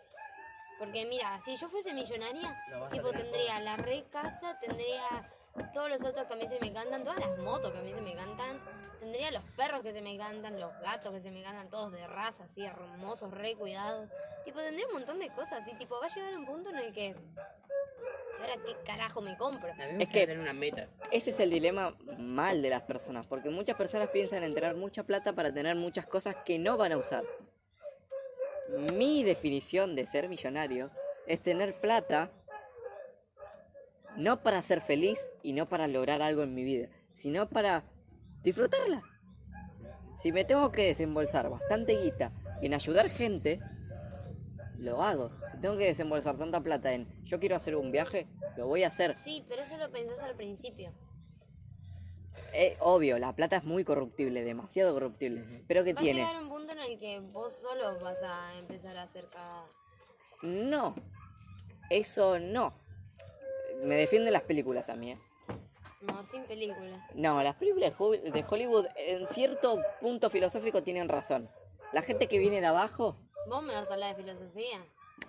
Porque 0.79 1.05
mira, 1.05 1.39
si 1.41 1.55
yo 1.55 1.67
fuese 1.69 1.93
millonaria, 1.93 2.57
tipo 2.91 3.11
tendría 3.11 3.59
la 3.59 3.77
re 3.77 4.05
casa, 4.09 4.57
tendría 4.59 5.29
todos 5.73 5.89
los 5.89 6.01
autos 6.01 6.25
que 6.25 6.33
a 6.33 6.37
mí 6.37 6.47
se 6.47 6.59
me 6.59 6.67
encantan, 6.67 7.03
todas 7.03 7.19
las 7.19 7.37
motos 7.39 7.71
que 7.71 7.77
a 7.77 7.81
mí 7.81 7.91
se 7.91 8.01
me 8.01 8.11
encantan, 8.11 8.59
tendría 8.99 9.31
los 9.31 9.43
perros 9.55 9.81
que 9.81 9.93
se 9.93 10.01
me 10.01 10.13
encantan, 10.13 10.59
los 10.59 10.73
gatos 10.79 11.11
que 11.11 11.19
se 11.19 11.29
me 11.29 11.41
encantan, 11.41 11.69
todos 11.69 11.91
de 11.91 12.07
raza, 12.07 12.45
así 12.45 12.65
hermosos, 12.65 13.31
re 13.31 13.55
cuidados. 13.55 14.09
Tipo, 14.45 14.59
tendría 14.59 14.87
un 14.87 14.93
montón 14.93 15.19
de 15.19 15.29
cosas 15.29 15.67
y 15.67 15.75
tipo 15.75 15.99
va 15.99 16.07
a 16.07 16.09
llegar 16.09 16.35
un 16.37 16.45
punto 16.45 16.69
en 16.69 16.77
el 16.77 16.93
que 16.93 17.15
ahora 18.43 18.61
qué 18.65 18.75
carajo 18.85 19.21
me 19.21 19.35
compro. 19.37 19.71
A 19.71 19.87
mí 19.87 19.93
me 19.93 20.03
Es 20.03 20.09
que- 20.09 20.25
tener 20.27 20.39
una 20.39 20.53
meta. 20.53 20.87
Ese 21.11 21.29
es 21.31 21.39
el 21.39 21.49
dilema 21.49 21.95
mal 22.17 22.61
de 22.61 22.69
las 22.69 22.81
personas, 22.83 23.25
porque 23.25 23.49
muchas 23.49 23.75
personas 23.77 24.09
piensan 24.09 24.43
en 24.43 24.53
tener 24.53 24.75
mucha 24.75 25.03
plata 25.03 25.33
para 25.33 25.53
tener 25.53 25.75
muchas 25.75 26.05
cosas 26.05 26.35
que 26.45 26.59
no 26.59 26.77
van 26.77 26.91
a 26.91 26.97
usar. 26.97 27.23
mi 28.89 29.23
definición 29.23 29.95
de 29.95 30.07
ser 30.07 30.29
millonario 30.29 30.89
es 31.27 31.41
tener 31.41 31.79
plata 31.79 32.31
no 34.15 34.41
para 34.41 34.61
ser 34.63 34.81
feliz 34.81 35.31
y 35.43 35.53
no 35.53 35.67
para 35.69 35.85
lograr 35.87 36.21
algo 36.23 36.41
en 36.43 36.55
mi 36.55 36.63
vida, 36.63 36.87
sino 37.13 37.47
para 37.47 37.83
disfrutarla. 38.41 39.03
Si 40.15 40.31
me 40.31 40.43
tengo 40.43 40.71
que 40.71 40.85
desembolsar 40.87 41.49
bastante 41.49 42.01
guita 42.01 42.31
en 42.61 42.73
ayudar 42.73 43.09
gente, 43.09 43.59
lo 44.83 45.01
hago. 45.01 45.31
Si 45.51 45.57
tengo 45.59 45.77
que 45.77 45.85
desembolsar 45.85 46.37
tanta 46.37 46.61
plata 46.61 46.93
en 46.93 47.07
yo 47.23 47.39
quiero 47.39 47.55
hacer 47.55 47.75
un 47.75 47.91
viaje, 47.91 48.27
lo 48.57 48.67
voy 48.67 48.83
a 48.83 48.87
hacer. 48.89 49.17
Sí, 49.17 49.45
pero 49.49 49.61
eso 49.61 49.77
lo 49.77 49.89
pensás 49.91 50.19
al 50.19 50.35
principio. 50.35 50.91
Eh, 52.53 52.77
obvio, 52.79 53.17
la 53.17 53.33
plata 53.35 53.55
es 53.57 53.63
muy 53.63 53.83
corruptible, 53.83 54.43
demasiado 54.43 54.93
corruptible. 54.93 55.63
Pero 55.67 55.83
¿qué 55.83 55.93
Va 55.93 56.01
tiene? 56.01 56.23
a 56.23 56.27
llegar 56.27 56.43
un 56.43 56.49
punto 56.49 56.73
en 56.73 56.79
el 56.79 56.99
que 56.99 57.19
vos 57.19 57.53
solo 57.55 57.99
vas 57.99 58.21
a 58.21 58.57
empezar 58.59 58.95
a 58.97 59.03
hacer 59.03 59.25
cagada. 59.29 59.65
No, 60.43 60.93
eso 61.89 62.37
no. 62.39 62.73
Me 63.83 63.95
defienden 63.95 64.33
las 64.33 64.43
películas 64.43 64.89
a 64.89 64.95
mí. 64.95 65.11
¿eh? 65.11 65.17
No, 66.01 66.21
sin 66.23 66.43
películas. 66.43 67.01
No, 67.15 67.41
las 67.41 67.55
películas 67.55 67.93
de 67.97 68.45
Hollywood 68.47 68.85
en 68.97 69.25
cierto 69.25 69.79
punto 70.01 70.29
filosófico 70.29 70.83
tienen 70.83 71.09
razón. 71.09 71.49
La 71.91 72.01
gente 72.01 72.27
que 72.27 72.39
viene 72.39 72.59
de 72.61 72.67
abajo, 72.67 73.17
¿Vos 73.47 73.63
me 73.63 73.73
vas 73.73 73.89
a 73.89 73.93
hablar 73.93 74.15
de 74.15 74.23
filosofía? 74.23 74.79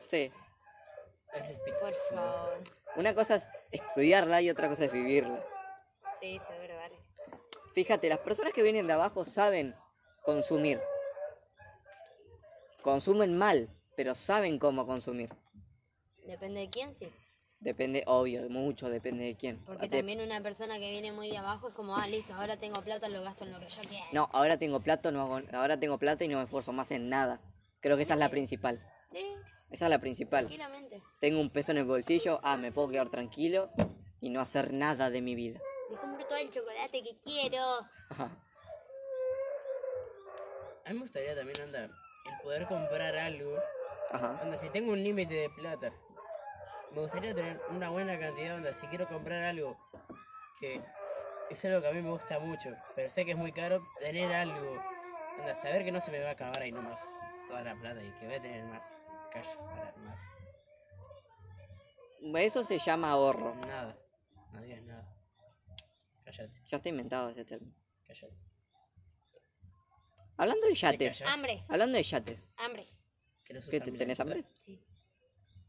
sí. 0.07 0.31
Por 1.81 1.93
favor. 2.11 2.61
Una 2.95 3.13
cosa 3.13 3.35
es 3.35 3.49
estudiarla 3.73 4.41
y 4.41 4.51
otra 4.51 4.69
cosa 4.69 4.85
es 4.85 4.93
vivirla. 4.93 5.45
Sí, 6.21 6.39
seguro, 6.39 6.75
dale. 6.77 6.97
Fíjate, 7.75 8.09
las 8.09 8.21
personas 8.21 8.53
que 8.53 8.63
vienen 8.63 8.87
de 8.87 8.93
abajo 8.93 9.25
saben 9.25 9.75
consumir. 10.25 10.81
Consumen 12.83 13.37
mal, 13.37 13.69
pero 13.97 14.15
saben 14.15 14.61
cómo 14.61 14.87
consumir. 14.87 15.31
Depende 16.25 16.61
de 16.61 16.71
quién, 16.71 16.95
sí. 16.95 17.11
Depende, 17.59 18.05
obvio, 18.07 18.49
mucho 18.49 18.89
depende 18.89 19.25
de 19.25 19.35
quién. 19.35 19.59
Porque 19.65 19.89
Dep- 19.89 19.97
también 19.99 20.21
una 20.21 20.41
persona 20.41 20.79
que 20.79 20.91
viene 20.91 21.11
muy 21.11 21.31
de 21.31 21.39
abajo 21.39 21.69
es 21.69 21.75
como, 21.75 21.97
ah, 21.97 22.07
listo, 22.07 22.33
ahora 22.35 22.57
tengo 22.59 22.81
plata, 22.83 23.09
lo 23.09 23.23
gasto 23.23 23.45
en 23.45 23.53
lo 23.53 23.59
que 23.59 23.69
yo 23.69 23.83
quiera. 23.83 24.05
No, 24.13 24.29
ahora 24.33 24.57
tengo 24.57 24.79
plata, 24.81 25.11
no 25.11 25.23
hago, 25.23 25.41
ahora 25.57 25.81
tengo 25.81 25.99
plata 25.99 26.23
y 26.25 26.29
no 26.29 26.39
me 26.39 26.45
esfuerzo 26.45 26.73
más 26.73 26.91
en 26.93 27.09
nada. 27.09 27.41
Creo 27.85 27.99
que 27.99 28.05
esa 28.05 28.15
es 28.15 28.21
la 28.21 28.31
principal. 28.31 28.81
Sí, 29.11 29.37
Esa 29.71 29.85
es 29.85 29.91
la 29.91 29.99
principal. 29.99 30.47
tranquilamente. 30.47 31.03
Tengo 31.21 31.39
un 31.39 31.51
peso 31.51 31.71
en 31.73 31.77
el 31.77 31.85
bolsillo, 31.85 32.41
ah, 32.43 32.57
me 32.57 32.73
puedo 32.73 32.89
quedar 32.89 33.11
tranquilo 33.11 33.69
y 34.23 34.31
no 34.31 34.41
hacer 34.41 34.73
nada 34.73 35.11
de 35.11 35.21
mi 35.21 35.35
vida. 35.35 35.61
Me 35.91 35.99
compro 35.99 36.25
todo 36.25 36.39
el 36.39 36.51
chocolate 36.51 37.03
que 37.03 37.15
quiero. 37.23 37.61
A 38.09 38.31
mí 40.89 40.95
me 40.95 41.01
gustaría 41.01 41.37
también, 41.37 41.61
anda, 41.61 41.85
el 41.85 42.41
poder 42.43 42.67
comprar 42.69 43.19
algo. 43.19 43.55
Ajá. 44.13 44.41
Onda, 44.43 44.57
si 44.57 44.71
tengo 44.71 44.91
un 44.91 45.05
límite 45.05 45.35
de 45.35 45.51
plata, 45.51 45.93
me 46.91 47.03
gustaría 47.03 47.35
tener 47.35 47.61
una 47.69 47.91
buena 47.91 48.19
cantidad, 48.19 48.55
onda, 48.57 48.73
si 48.73 48.87
quiero 48.87 49.07
comprar 49.09 49.43
algo 49.43 49.77
que 50.59 50.81
es 51.51 51.63
algo 51.67 51.83
que 51.83 51.89
a 51.89 51.93
mí 51.93 52.01
me 52.01 52.13
gusta 52.13 52.39
mucho, 52.39 52.75
pero 52.97 53.11
sé 53.11 53.27
que 53.27 53.33
es 53.33 53.37
muy 53.37 53.53
caro, 53.53 53.87
tener 54.01 54.33
algo, 54.33 54.83
onda, 55.39 55.55
saber 55.55 55.85
que 55.85 55.93
no 55.93 56.01
se 56.01 56.11
me 56.13 56.21
va 56.21 56.31
a 56.31 56.33
acabar 56.33 56.63
ahí 56.63 56.73
nomás 56.73 56.99
toda 57.55 57.63
la 57.73 57.81
plata 57.81 58.03
y 58.03 58.11
que 58.19 58.27
voy 58.27 58.35
a 58.35 58.43
tener 58.43 58.65
más 58.65 58.97
cash 59.31 59.47
para 59.57 59.95
más. 59.99 60.21
Eso 62.43 62.65
se 62.65 62.79
llama 62.81 63.13
ahorro. 63.13 63.55
Nada, 63.69 63.97
no 64.53 64.61
digas 64.61 64.83
nada. 64.83 65.17
Cállate, 66.25 66.63
Ya 66.67 66.77
está 66.79 66.89
inventado 66.89 67.29
ese 67.31 67.45
término. 67.45 67.73
cállate. 68.07 68.37
Hablando 70.37 70.67
de 70.67 70.75
yates. 70.75 71.23
Hambre, 71.23 71.65
Hablando 71.69 71.97
de 71.97 72.03
yates. 72.03 72.53
hambre. 72.57 72.85
¿Que 73.45 73.55
no 73.55 73.61
¿Qué, 73.71 73.81
te-? 73.81 73.93
¿Tenés 73.93 74.19
hambre? 74.19 74.45
Sí. 74.59 74.83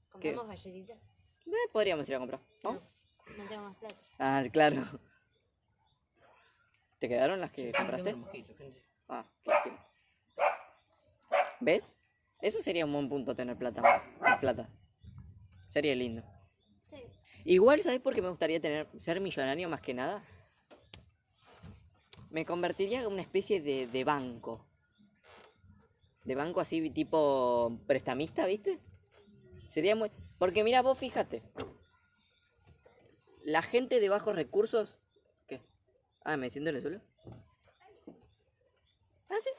¿Compramos 0.10 0.48
galletitas? 0.48 0.98
Eh, 1.46 1.70
podríamos 1.72 2.10
ir 2.10 2.16
a 2.16 2.20
comprar. 2.20 2.42
¿Vamos? 2.64 2.90
No 3.38 3.46
tengo 3.48 3.64
más 3.66 3.76
plata. 3.78 3.96
Ah, 4.18 4.44
claro. 4.52 4.84
¿Te 6.98 7.08
quedaron 7.10 7.40
las 7.42 7.52
que 7.52 7.72
compraste? 7.74 8.16
Ah, 9.08 9.24
qué 9.44 9.52
lástima. 9.52 9.88
¿Ves? 11.66 11.96
Eso 12.42 12.62
sería 12.62 12.86
un 12.86 12.94
buen 12.94 13.10
punto 13.10 13.36
tener 13.36 13.58
plata 13.58 13.82
más. 13.82 14.04
Plata. 14.40 14.70
Sería 15.68 15.96
lindo. 15.96 16.24
Sí. 16.88 16.98
Igual, 17.44 17.80
¿sabes 17.80 18.00
por 18.02 18.14
qué 18.14 18.22
me 18.22 18.30
gustaría 18.30 18.62
tener 18.62 18.88
ser 19.00 19.20
millonario 19.20 19.68
más 19.68 19.82
que 19.82 19.96
nada? 19.96 20.24
Me 22.30 22.46
convertiría 22.46 23.02
en 23.02 23.08
una 23.08 23.24
especie 23.24 23.62
de, 23.62 23.88
de 23.88 24.04
banco. 24.04 24.64
De 26.24 26.36
banco 26.36 26.62
así 26.62 26.88
tipo 26.92 27.80
prestamista, 27.88 28.46
¿viste? 28.46 28.80
Sería 29.66 29.96
muy... 29.96 30.12
Porque 30.38 30.64
mira, 30.64 30.84
vos 30.84 31.00
fíjate. 31.00 31.42
La 33.44 33.64
gente 33.64 34.00
de 34.00 34.10
bajos 34.10 34.36
recursos... 34.36 35.00
¿Qué? 35.48 35.62
Ah, 36.24 36.38
¿me 36.38 36.52
siento 36.52 36.70
en 36.70 36.76
el 36.76 36.82
suelo? 36.84 37.02
Ah, 39.30 39.38
sí. 39.42 39.50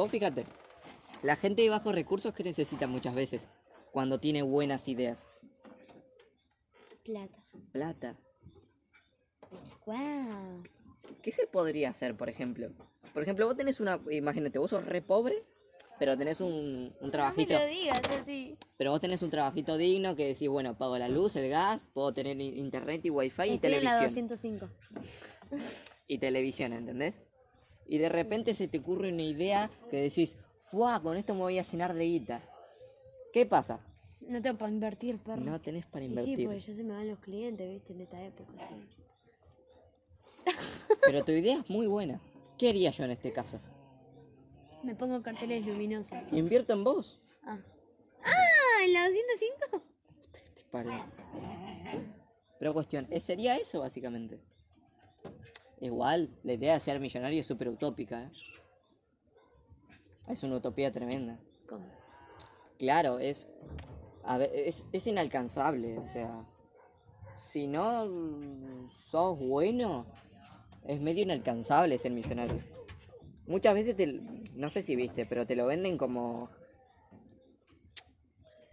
Vos 0.00 0.10
fíjate. 0.10 0.46
La 1.22 1.36
gente 1.36 1.60
de 1.60 1.68
bajos 1.68 1.94
recursos 1.94 2.32
que 2.32 2.42
necesita 2.42 2.86
muchas 2.86 3.14
veces 3.14 3.48
cuando 3.92 4.18
tiene 4.18 4.40
buenas 4.40 4.88
ideas. 4.88 5.28
Plata. 7.04 7.44
Plata. 7.70 8.16
Wow. 9.84 10.62
¿Qué 11.20 11.30
se 11.30 11.46
podría 11.46 11.90
hacer, 11.90 12.16
por 12.16 12.30
ejemplo? 12.30 12.70
Por 13.12 13.22
ejemplo, 13.22 13.46
vos 13.46 13.58
tenés 13.58 13.78
una... 13.78 14.00
Imagínate, 14.10 14.58
vos 14.58 14.70
sos 14.70 14.86
re 14.86 15.02
pobre, 15.02 15.44
pero 15.98 16.16
tenés 16.16 16.40
un, 16.40 16.94
un 16.98 17.10
trabajito... 17.10 17.58
digas 17.66 18.00
así. 18.18 18.56
Pero 18.78 18.92
vos 18.92 19.02
tenés 19.02 19.22
un 19.22 19.28
trabajito 19.28 19.76
digno 19.76 20.16
que 20.16 20.28
decís, 20.28 20.48
bueno, 20.48 20.78
pago 20.78 20.96
la 20.96 21.10
luz, 21.10 21.36
el 21.36 21.50
gas, 21.50 21.86
puedo 21.92 22.14
tener 22.14 22.40
internet 22.40 23.04
y 23.04 23.10
wifi 23.10 23.42
y 23.42 23.54
Estoy 23.56 23.74
en 23.74 23.84
la 23.84 23.98
televisión. 23.98 24.28
205. 24.28 24.68
Y 26.08 26.16
televisión, 26.16 26.72
¿entendés? 26.72 27.20
Y 27.90 27.98
de 27.98 28.08
repente 28.08 28.54
se 28.54 28.68
te 28.68 28.78
ocurre 28.78 29.12
una 29.12 29.24
idea 29.24 29.68
que 29.90 30.00
decís, 30.00 30.38
¡fuah! 30.60 31.00
Con 31.00 31.16
esto 31.16 31.34
me 31.34 31.40
voy 31.40 31.58
a 31.58 31.62
llenar 31.62 31.92
de 31.92 32.04
guita. 32.04 32.40
¿Qué 33.32 33.46
pasa? 33.46 33.80
No 34.20 34.40
tengo 34.40 34.58
para 34.58 34.70
invertir, 34.70 35.18
perro. 35.18 35.40
No 35.40 35.60
tenés 35.60 35.86
para 35.86 36.04
y 36.04 36.06
sí, 36.06 36.12
invertir. 36.12 36.46
porque 36.46 36.60
ya 36.60 36.76
se 36.76 36.84
me 36.84 36.94
van 36.94 37.08
los 37.08 37.18
clientes, 37.18 37.68
viste, 37.68 37.92
en 37.92 38.00
esta 38.02 38.24
época. 38.24 38.52
Pero 41.02 41.24
tu 41.24 41.32
idea 41.32 41.58
es 41.58 41.68
muy 41.68 41.88
buena. 41.88 42.20
¿Qué 42.56 42.68
haría 42.68 42.92
yo 42.92 43.02
en 43.02 43.10
este 43.10 43.32
caso? 43.32 43.58
Me 44.84 44.94
pongo 44.94 45.20
carteles 45.20 45.66
luminosos. 45.66 46.32
Invierto 46.32 46.72
en 46.74 46.84
vos. 46.84 47.20
Ah. 47.42 47.58
¡Ah! 48.22 48.84
¿En 48.84 48.92
la 48.92 49.08
205? 49.08 49.82
Te. 50.30 50.40
Pero 52.60 52.72
cuestión, 52.72 53.08
¿eh, 53.10 53.20
¿sería 53.20 53.56
eso 53.56 53.80
básicamente? 53.80 54.38
Igual, 55.80 56.30
la 56.42 56.52
idea 56.52 56.74
de 56.74 56.80
ser 56.80 57.00
millonario 57.00 57.40
es 57.40 57.46
súper 57.46 57.68
utópica, 57.68 58.24
¿eh? 58.24 58.30
Es 60.28 60.42
una 60.42 60.56
utopía 60.56 60.92
tremenda. 60.92 61.40
¿Cómo? 61.66 61.86
Claro, 62.78 63.18
es, 63.18 63.48
a 64.22 64.38
ver, 64.38 64.50
es, 64.54 64.86
es 64.92 65.06
inalcanzable, 65.06 65.98
o 65.98 66.06
sea, 66.06 66.46
si 67.34 67.66
no 67.66 68.88
sos 68.88 69.38
bueno, 69.38 70.06
es 70.86 71.00
medio 71.00 71.22
inalcanzable 71.22 71.98
ser 71.98 72.12
millonario. 72.12 72.62
Muchas 73.46 73.74
veces 73.74 73.96
te, 73.96 74.20
no 74.54 74.70
sé 74.70 74.82
si 74.82 74.96
viste, 74.96 75.24
pero 75.24 75.46
te 75.46 75.56
lo 75.56 75.66
venden 75.66 75.98
como, 75.98 76.50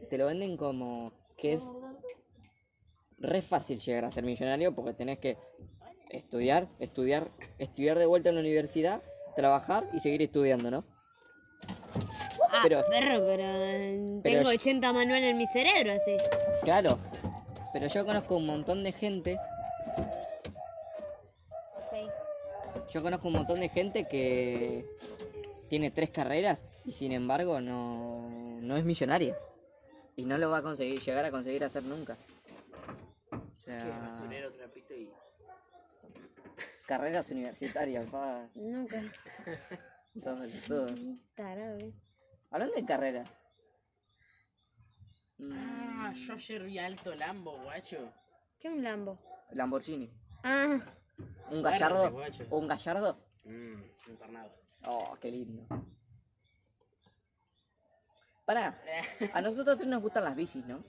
te 0.09 0.17
lo 0.17 0.27
venden 0.27 0.57
como 0.57 1.13
que 1.37 1.53
es 1.53 1.71
re 3.19 3.41
fácil 3.41 3.79
llegar 3.79 4.05
a 4.05 4.11
ser 4.11 4.23
millonario 4.23 4.75
porque 4.75 4.93
tenés 4.93 5.19
que 5.19 5.37
estudiar, 6.09 6.67
estudiar, 6.79 7.29
estudiar 7.59 7.97
de 7.99 8.05
vuelta 8.05 8.29
en 8.29 8.35
la 8.35 8.41
universidad, 8.41 9.01
trabajar 9.35 9.87
y 9.93 9.99
seguir 9.99 10.21
estudiando, 10.21 10.71
¿no? 10.71 10.83
Ah, 12.51 12.61
Pero- 12.63 12.81
perro, 12.89 13.19
pero, 13.27 13.43
eh, 13.43 14.19
Pero 14.23 14.37
tengo 14.37 14.51
es- 14.51 14.57
80 14.57 14.93
manuales 14.93 15.29
en 15.31 15.37
mi 15.37 15.45
cerebro, 15.47 15.91
así. 15.91 16.15
Claro, 16.63 16.97
pero 17.73 17.87
yo 17.87 18.05
conozco 18.05 18.35
un 18.37 18.45
montón 18.45 18.83
de 18.83 18.91
gente, 18.91 19.37
Sí. 21.91 22.07
yo 22.93 23.01
conozco 23.03 23.27
un 23.27 23.33
montón 23.33 23.59
de 23.59 23.69
gente 23.69 24.05
que 24.05 24.85
tiene 25.69 25.91
tres 25.91 26.09
carreras 26.09 26.63
y 26.85 26.93
sin 26.93 27.11
embargo 27.11 27.59
no, 27.61 28.29
no 28.61 28.77
es 28.77 28.83
millonaria. 28.83 29.37
Y 30.15 30.25
no 30.25 30.37
lo 30.39 30.49
va 30.49 30.57
a 30.59 30.61
conseguir, 30.63 30.99
llegar 30.99 31.25
a 31.25 31.31
conseguir 31.31 31.63
hacer 31.63 31.83
nunca. 31.83 32.17
O 33.31 33.37
Que 33.63 33.79
sea, 33.79 33.99
basurero, 34.01 34.51
trapito 34.51 34.95
y... 34.95 35.11
carreras 36.87 37.29
universitarias, 37.29 38.09
pa, 38.09 38.47
Nunca. 38.55 39.01
de 40.15 40.61
todo. 40.67 40.87
Tarado, 41.35 41.77
¿eh? 41.79 41.93
Hablando 42.49 42.73
de 42.75 42.85
carreras. 42.85 43.39
mm, 45.37 45.51
Ah, 45.53 46.13
yo 46.15 46.33
ayer 46.33 46.63
vi 46.63 46.79
alto 46.79 47.13
Lambo, 47.13 47.61
guacho. 47.63 48.11
¿Qué 48.59 48.67
es 48.69 48.73
un 48.73 48.83
Lambo? 48.83 49.19
Lamborghini. 49.51 50.09
Ah, 50.43 50.77
¿Un 51.51 51.61
gallardo? 51.61 52.09
guacho. 52.11 52.45
¿Un 52.49 52.67
gallardo? 52.67 53.17
Mmm, 53.43 53.81
un 54.09 54.17
tornado. 54.17 54.51
Oh, 54.83 55.17
qué 55.21 55.29
lindo. 55.31 55.67
Pará, 58.45 58.81
a 59.33 59.41
nosotros 59.41 59.77
tres 59.77 59.89
nos 59.89 60.01
gustan 60.01 60.23
las 60.23 60.35
bicis, 60.35 60.65
¿no? 60.65 60.83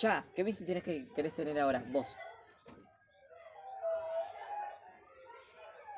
Ya, 0.00 0.24
¿qué 0.34 0.42
bici 0.44 0.64
tienes 0.64 0.84
que 0.84 1.08
querés 1.14 1.34
tener 1.34 1.58
ahora? 1.58 1.82
Vos. 1.88 2.16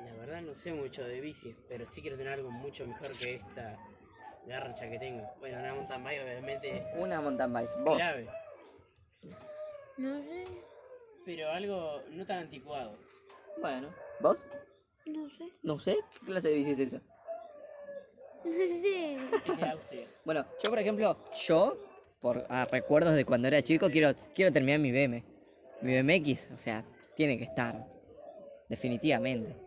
La 0.01 0.13
verdad 0.13 0.41
no 0.41 0.44
sé 0.55 0.73
mucho 0.73 1.03
de 1.03 1.21
bici, 1.21 1.55
pero 1.67 1.85
sí 1.85 2.01
quiero 2.01 2.17
tener 2.17 2.33
algo 2.33 2.49
mucho 2.49 2.87
mejor 2.87 3.07
que 3.19 3.35
esta 3.35 3.77
garcha 4.47 4.89
que 4.89 4.97
tengo. 4.97 5.29
Bueno, 5.39 5.59
una 5.59 5.73
mountain 5.73 6.03
bike 6.03 6.21
obviamente 6.23 6.87
Una 6.95 7.21
mountain 7.21 7.53
bike. 7.53 7.69
Vos. 7.83 7.97
clave, 7.97 8.27
No 9.97 10.23
sé, 10.23 10.45
pero 11.25 11.49
algo 11.49 12.01
no 12.11 12.25
tan 12.25 12.39
anticuado. 12.39 12.97
Bueno. 13.61 13.89
¿Vos? 14.19 14.43
no 15.05 15.29
sé, 15.29 15.49
No 15.61 15.79
sé. 15.79 15.97
¿Qué 16.19 16.25
clase 16.25 16.49
de 16.49 16.55
bici 16.55 16.71
es 16.71 16.79
esa? 16.79 17.01
no 18.43 18.51
sé. 18.53 19.15
Es 19.15 19.57
de 19.57 19.69
Austria. 19.69 20.07
Bueno, 20.23 20.45
yo 20.63 20.69
por 20.69 20.79
ejemplo, 20.79 21.17
yo, 21.45 21.77
por 22.21 22.45
ah, 22.49 22.67
recuerdos 22.71 23.15
de 23.15 23.25
cuando 23.25 23.47
era 23.47 23.61
chico, 23.61 23.89
quiero, 23.89 24.13
quiero 24.33 24.51
terminar 24.51 24.79
mi 24.79 24.91
BM. 24.91 25.23
Mi 25.81 26.01
BMX, 26.01 26.51
o 26.51 26.57
sea, 26.57 26.85
tiene 27.15 27.37
que 27.37 27.43
estar. 27.43 27.85
Definitivamente. 28.69 29.64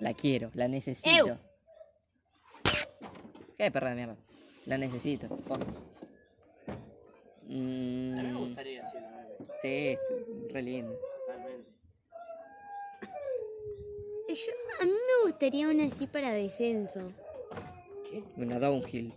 La 0.00 0.14
quiero, 0.14 0.50
la 0.54 0.66
necesito. 0.68 1.10
Ew. 1.28 1.36
¿Qué 3.56 3.70
perra 3.70 3.90
de 3.90 3.96
mierda? 3.96 4.16
La 4.66 4.78
necesito. 4.78 5.28
posta. 5.28 5.66
A 5.66 7.52
mí 7.52 7.56
me 7.56 8.22
Mm, 8.32 8.38
gustaría 8.38 8.80
hacer 8.82 9.02
una 9.02 9.16
bebé, 9.18 9.36
sí, 9.60 9.68
est- 9.68 10.52
re 10.52 10.62
lindo. 10.62 10.98
totalmente. 11.26 11.70
Yo, 14.28 14.52
a 14.80 14.84
mí 14.84 14.90
me 14.92 15.24
gustaría 15.28 15.68
una 15.68 15.84
así 15.84 16.06
para 16.06 16.30
descenso. 16.32 17.12
¿Qué? 18.08 18.22
Una 18.36 18.58
downhill. 18.60 19.12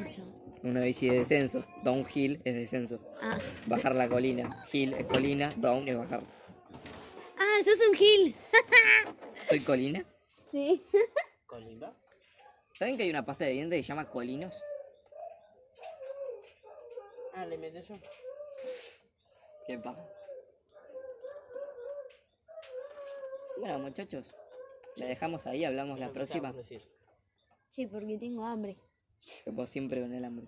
Eso. 0.00 0.20
Una 0.62 0.80
bici 0.82 1.08
de 1.08 1.20
descenso. 1.20 1.64
Downhill 1.82 2.40
es 2.44 2.54
descenso. 2.54 3.00
Ah, 3.22 3.38
Bajar 3.66 3.94
la 3.94 4.08
colina. 4.08 4.64
Hill 4.72 4.92
es 4.94 5.04
colina, 5.06 5.52
down 5.56 5.88
es 5.88 5.96
bajar. 5.96 6.20
Sos 7.62 7.80
un 7.88 7.94
gil. 7.94 8.34
¿Soy 9.48 9.60
colina? 9.60 10.04
Sí. 10.50 10.84
¿Colimba? 11.46 11.96
¿Saben 12.72 12.96
que 12.96 13.04
hay 13.04 13.10
una 13.10 13.24
pasta 13.24 13.44
de 13.44 13.52
dientes 13.52 13.78
que 13.78 13.82
se 13.82 13.88
llama 13.88 14.10
colinos? 14.10 14.54
Ah, 17.34 17.46
le 17.46 17.58
meto 17.58 17.80
yo. 17.80 17.96
¿Qué 19.66 19.78
pasa? 19.78 20.06
Bueno, 23.58 23.78
muchachos, 23.78 24.30
la 24.96 25.06
dejamos 25.06 25.46
ahí, 25.46 25.64
hablamos 25.64 25.98
la 25.98 26.12
próxima. 26.12 26.54
Sí, 27.68 27.86
porque 27.86 28.18
tengo 28.18 28.44
hambre. 28.44 28.76
Vos 29.46 29.70
siempre 29.70 30.00
con 30.00 30.12
el 30.12 30.24
hambre. 30.24 30.46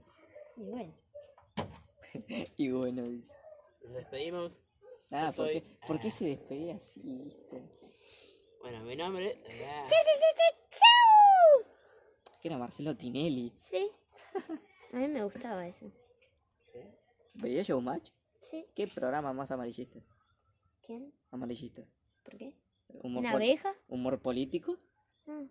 Y 0.57 0.65
bueno. 0.65 0.95
Y 2.57 2.71
bueno, 2.71 3.03
dice. 3.03 3.37
Nos 3.85 3.95
despedimos. 3.95 4.59
Nada, 5.11 5.31
Yo 5.31 5.37
¿por 5.37 5.47
soy- 5.47 5.61
qué, 5.63 5.79
por 5.87 6.01
qué 6.01 6.11
se 6.11 6.25
despedía 6.27 6.77
así, 6.77 7.01
viste? 7.01 7.63
Bueno, 8.61 8.83
mi 8.85 8.97
nombre. 8.97 9.43
Ah, 9.67 9.87
¡Chau! 10.71 11.73
Que 12.41 12.49
era 12.49 12.59
Marcelo 12.59 12.97
Tinelli. 12.97 13.53
Sí. 13.57 13.91
A 14.93 14.97
mí 14.97 15.09
me 15.09 15.25
gustaba 15.25 15.67
eso. 15.67 15.91
¿Veía 17.35 17.63
Showmatch? 17.63 18.11
Sí. 18.41 18.67
¿Qué 18.75 18.87
programa 18.89 19.33
más 19.33 19.51
amarillista? 19.51 20.01
¿Quién? 20.83 21.13
Amarillista. 21.31 21.83
¿Por 22.25 22.37
qué? 22.37 22.55
Humor 23.03 23.21
¿Una 23.21 23.33
abeja? 23.33 23.75
Humor 23.89 24.21
político, 24.21 24.77
Ah, 25.27 25.45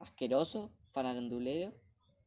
asqueroso, 0.00 0.70
farandulero. 0.92 1.72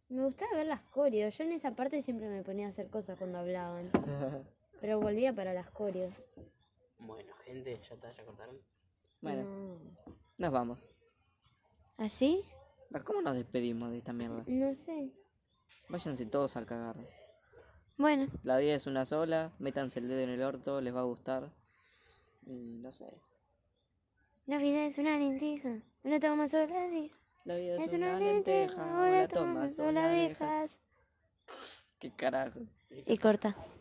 me 0.09 0.23
gustaba 0.25 0.55
ver 0.55 0.67
las 0.67 0.81
coreos. 0.81 1.37
Yo 1.37 1.43
en 1.43 1.51
esa 1.51 1.75
parte 1.75 2.01
siempre 2.01 2.27
me 2.29 2.41
ponía 2.43 2.67
a 2.67 2.69
hacer 2.69 2.89
cosas 2.89 3.17
cuando 3.17 3.37
hablaban. 3.39 3.91
Pero 4.81 4.99
volvía 4.99 5.33
para 5.33 5.53
las 5.53 5.69
coreos. 5.71 6.13
Bueno, 6.99 7.33
gente, 7.45 7.79
ya 7.87 7.95
está, 7.95 8.11
ya 8.15 8.25
cortaron. 8.25 8.57
bueno, 9.21 9.43
No. 9.43 9.75
nos 10.37 10.51
vamos. 10.51 10.93
¿Así? 11.97 12.43
Pero 12.91 13.03
¿Cómo 13.05 13.21
nos 13.21 13.35
despedimos 13.35 13.91
de 13.91 13.97
esta 13.99 14.13
mierda? 14.13 14.43
No 14.47 14.73
sé. 14.75 15.11
Váyanse 15.89 16.25
todos 16.25 16.55
al 16.57 16.65
cagar. 16.65 16.95
Bueno, 17.97 18.27
La 18.43 18.57
vida 18.57 18.75
es 18.75 18.87
una 18.87 19.05
sola, 19.05 19.51
métanse 19.59 19.99
el 19.99 20.07
dedo 20.07 20.21
en 20.21 20.29
el 20.29 20.41
orto, 20.41 20.79
les 20.81 20.95
va 20.95 21.01
a 21.01 21.03
gustar. 21.03 21.51
Y 22.45 22.77
no 22.79 22.91
sé. 22.91 23.05
la 24.47 24.57
vida 24.57 24.85
es 24.85 24.97
una 24.97 25.17
lenteja. 25.17 25.81
Una 26.03 26.19
toma 26.19 26.47
sola 26.47 26.87
de... 26.87 27.11
La 27.43 27.55
vida 27.57 27.75
es, 27.75 27.81
Es 27.87 27.93
una, 27.93 28.11
una 28.11 28.19
lenteja, 28.19 28.61
lenteja, 28.67 28.83
ahora 28.83 29.05
ahora 29.21 29.27
tomas 29.27 29.75
tomas 29.75 29.79
o 29.79 29.83
o 29.83 29.91
la 29.91 30.01
la 30.03 30.07
dejas. 30.09 30.79
dejas. 31.49 31.79
¿Qué 31.99 32.11
carajo? 32.15 32.59
Y 32.89 33.17
corta. 33.17 33.55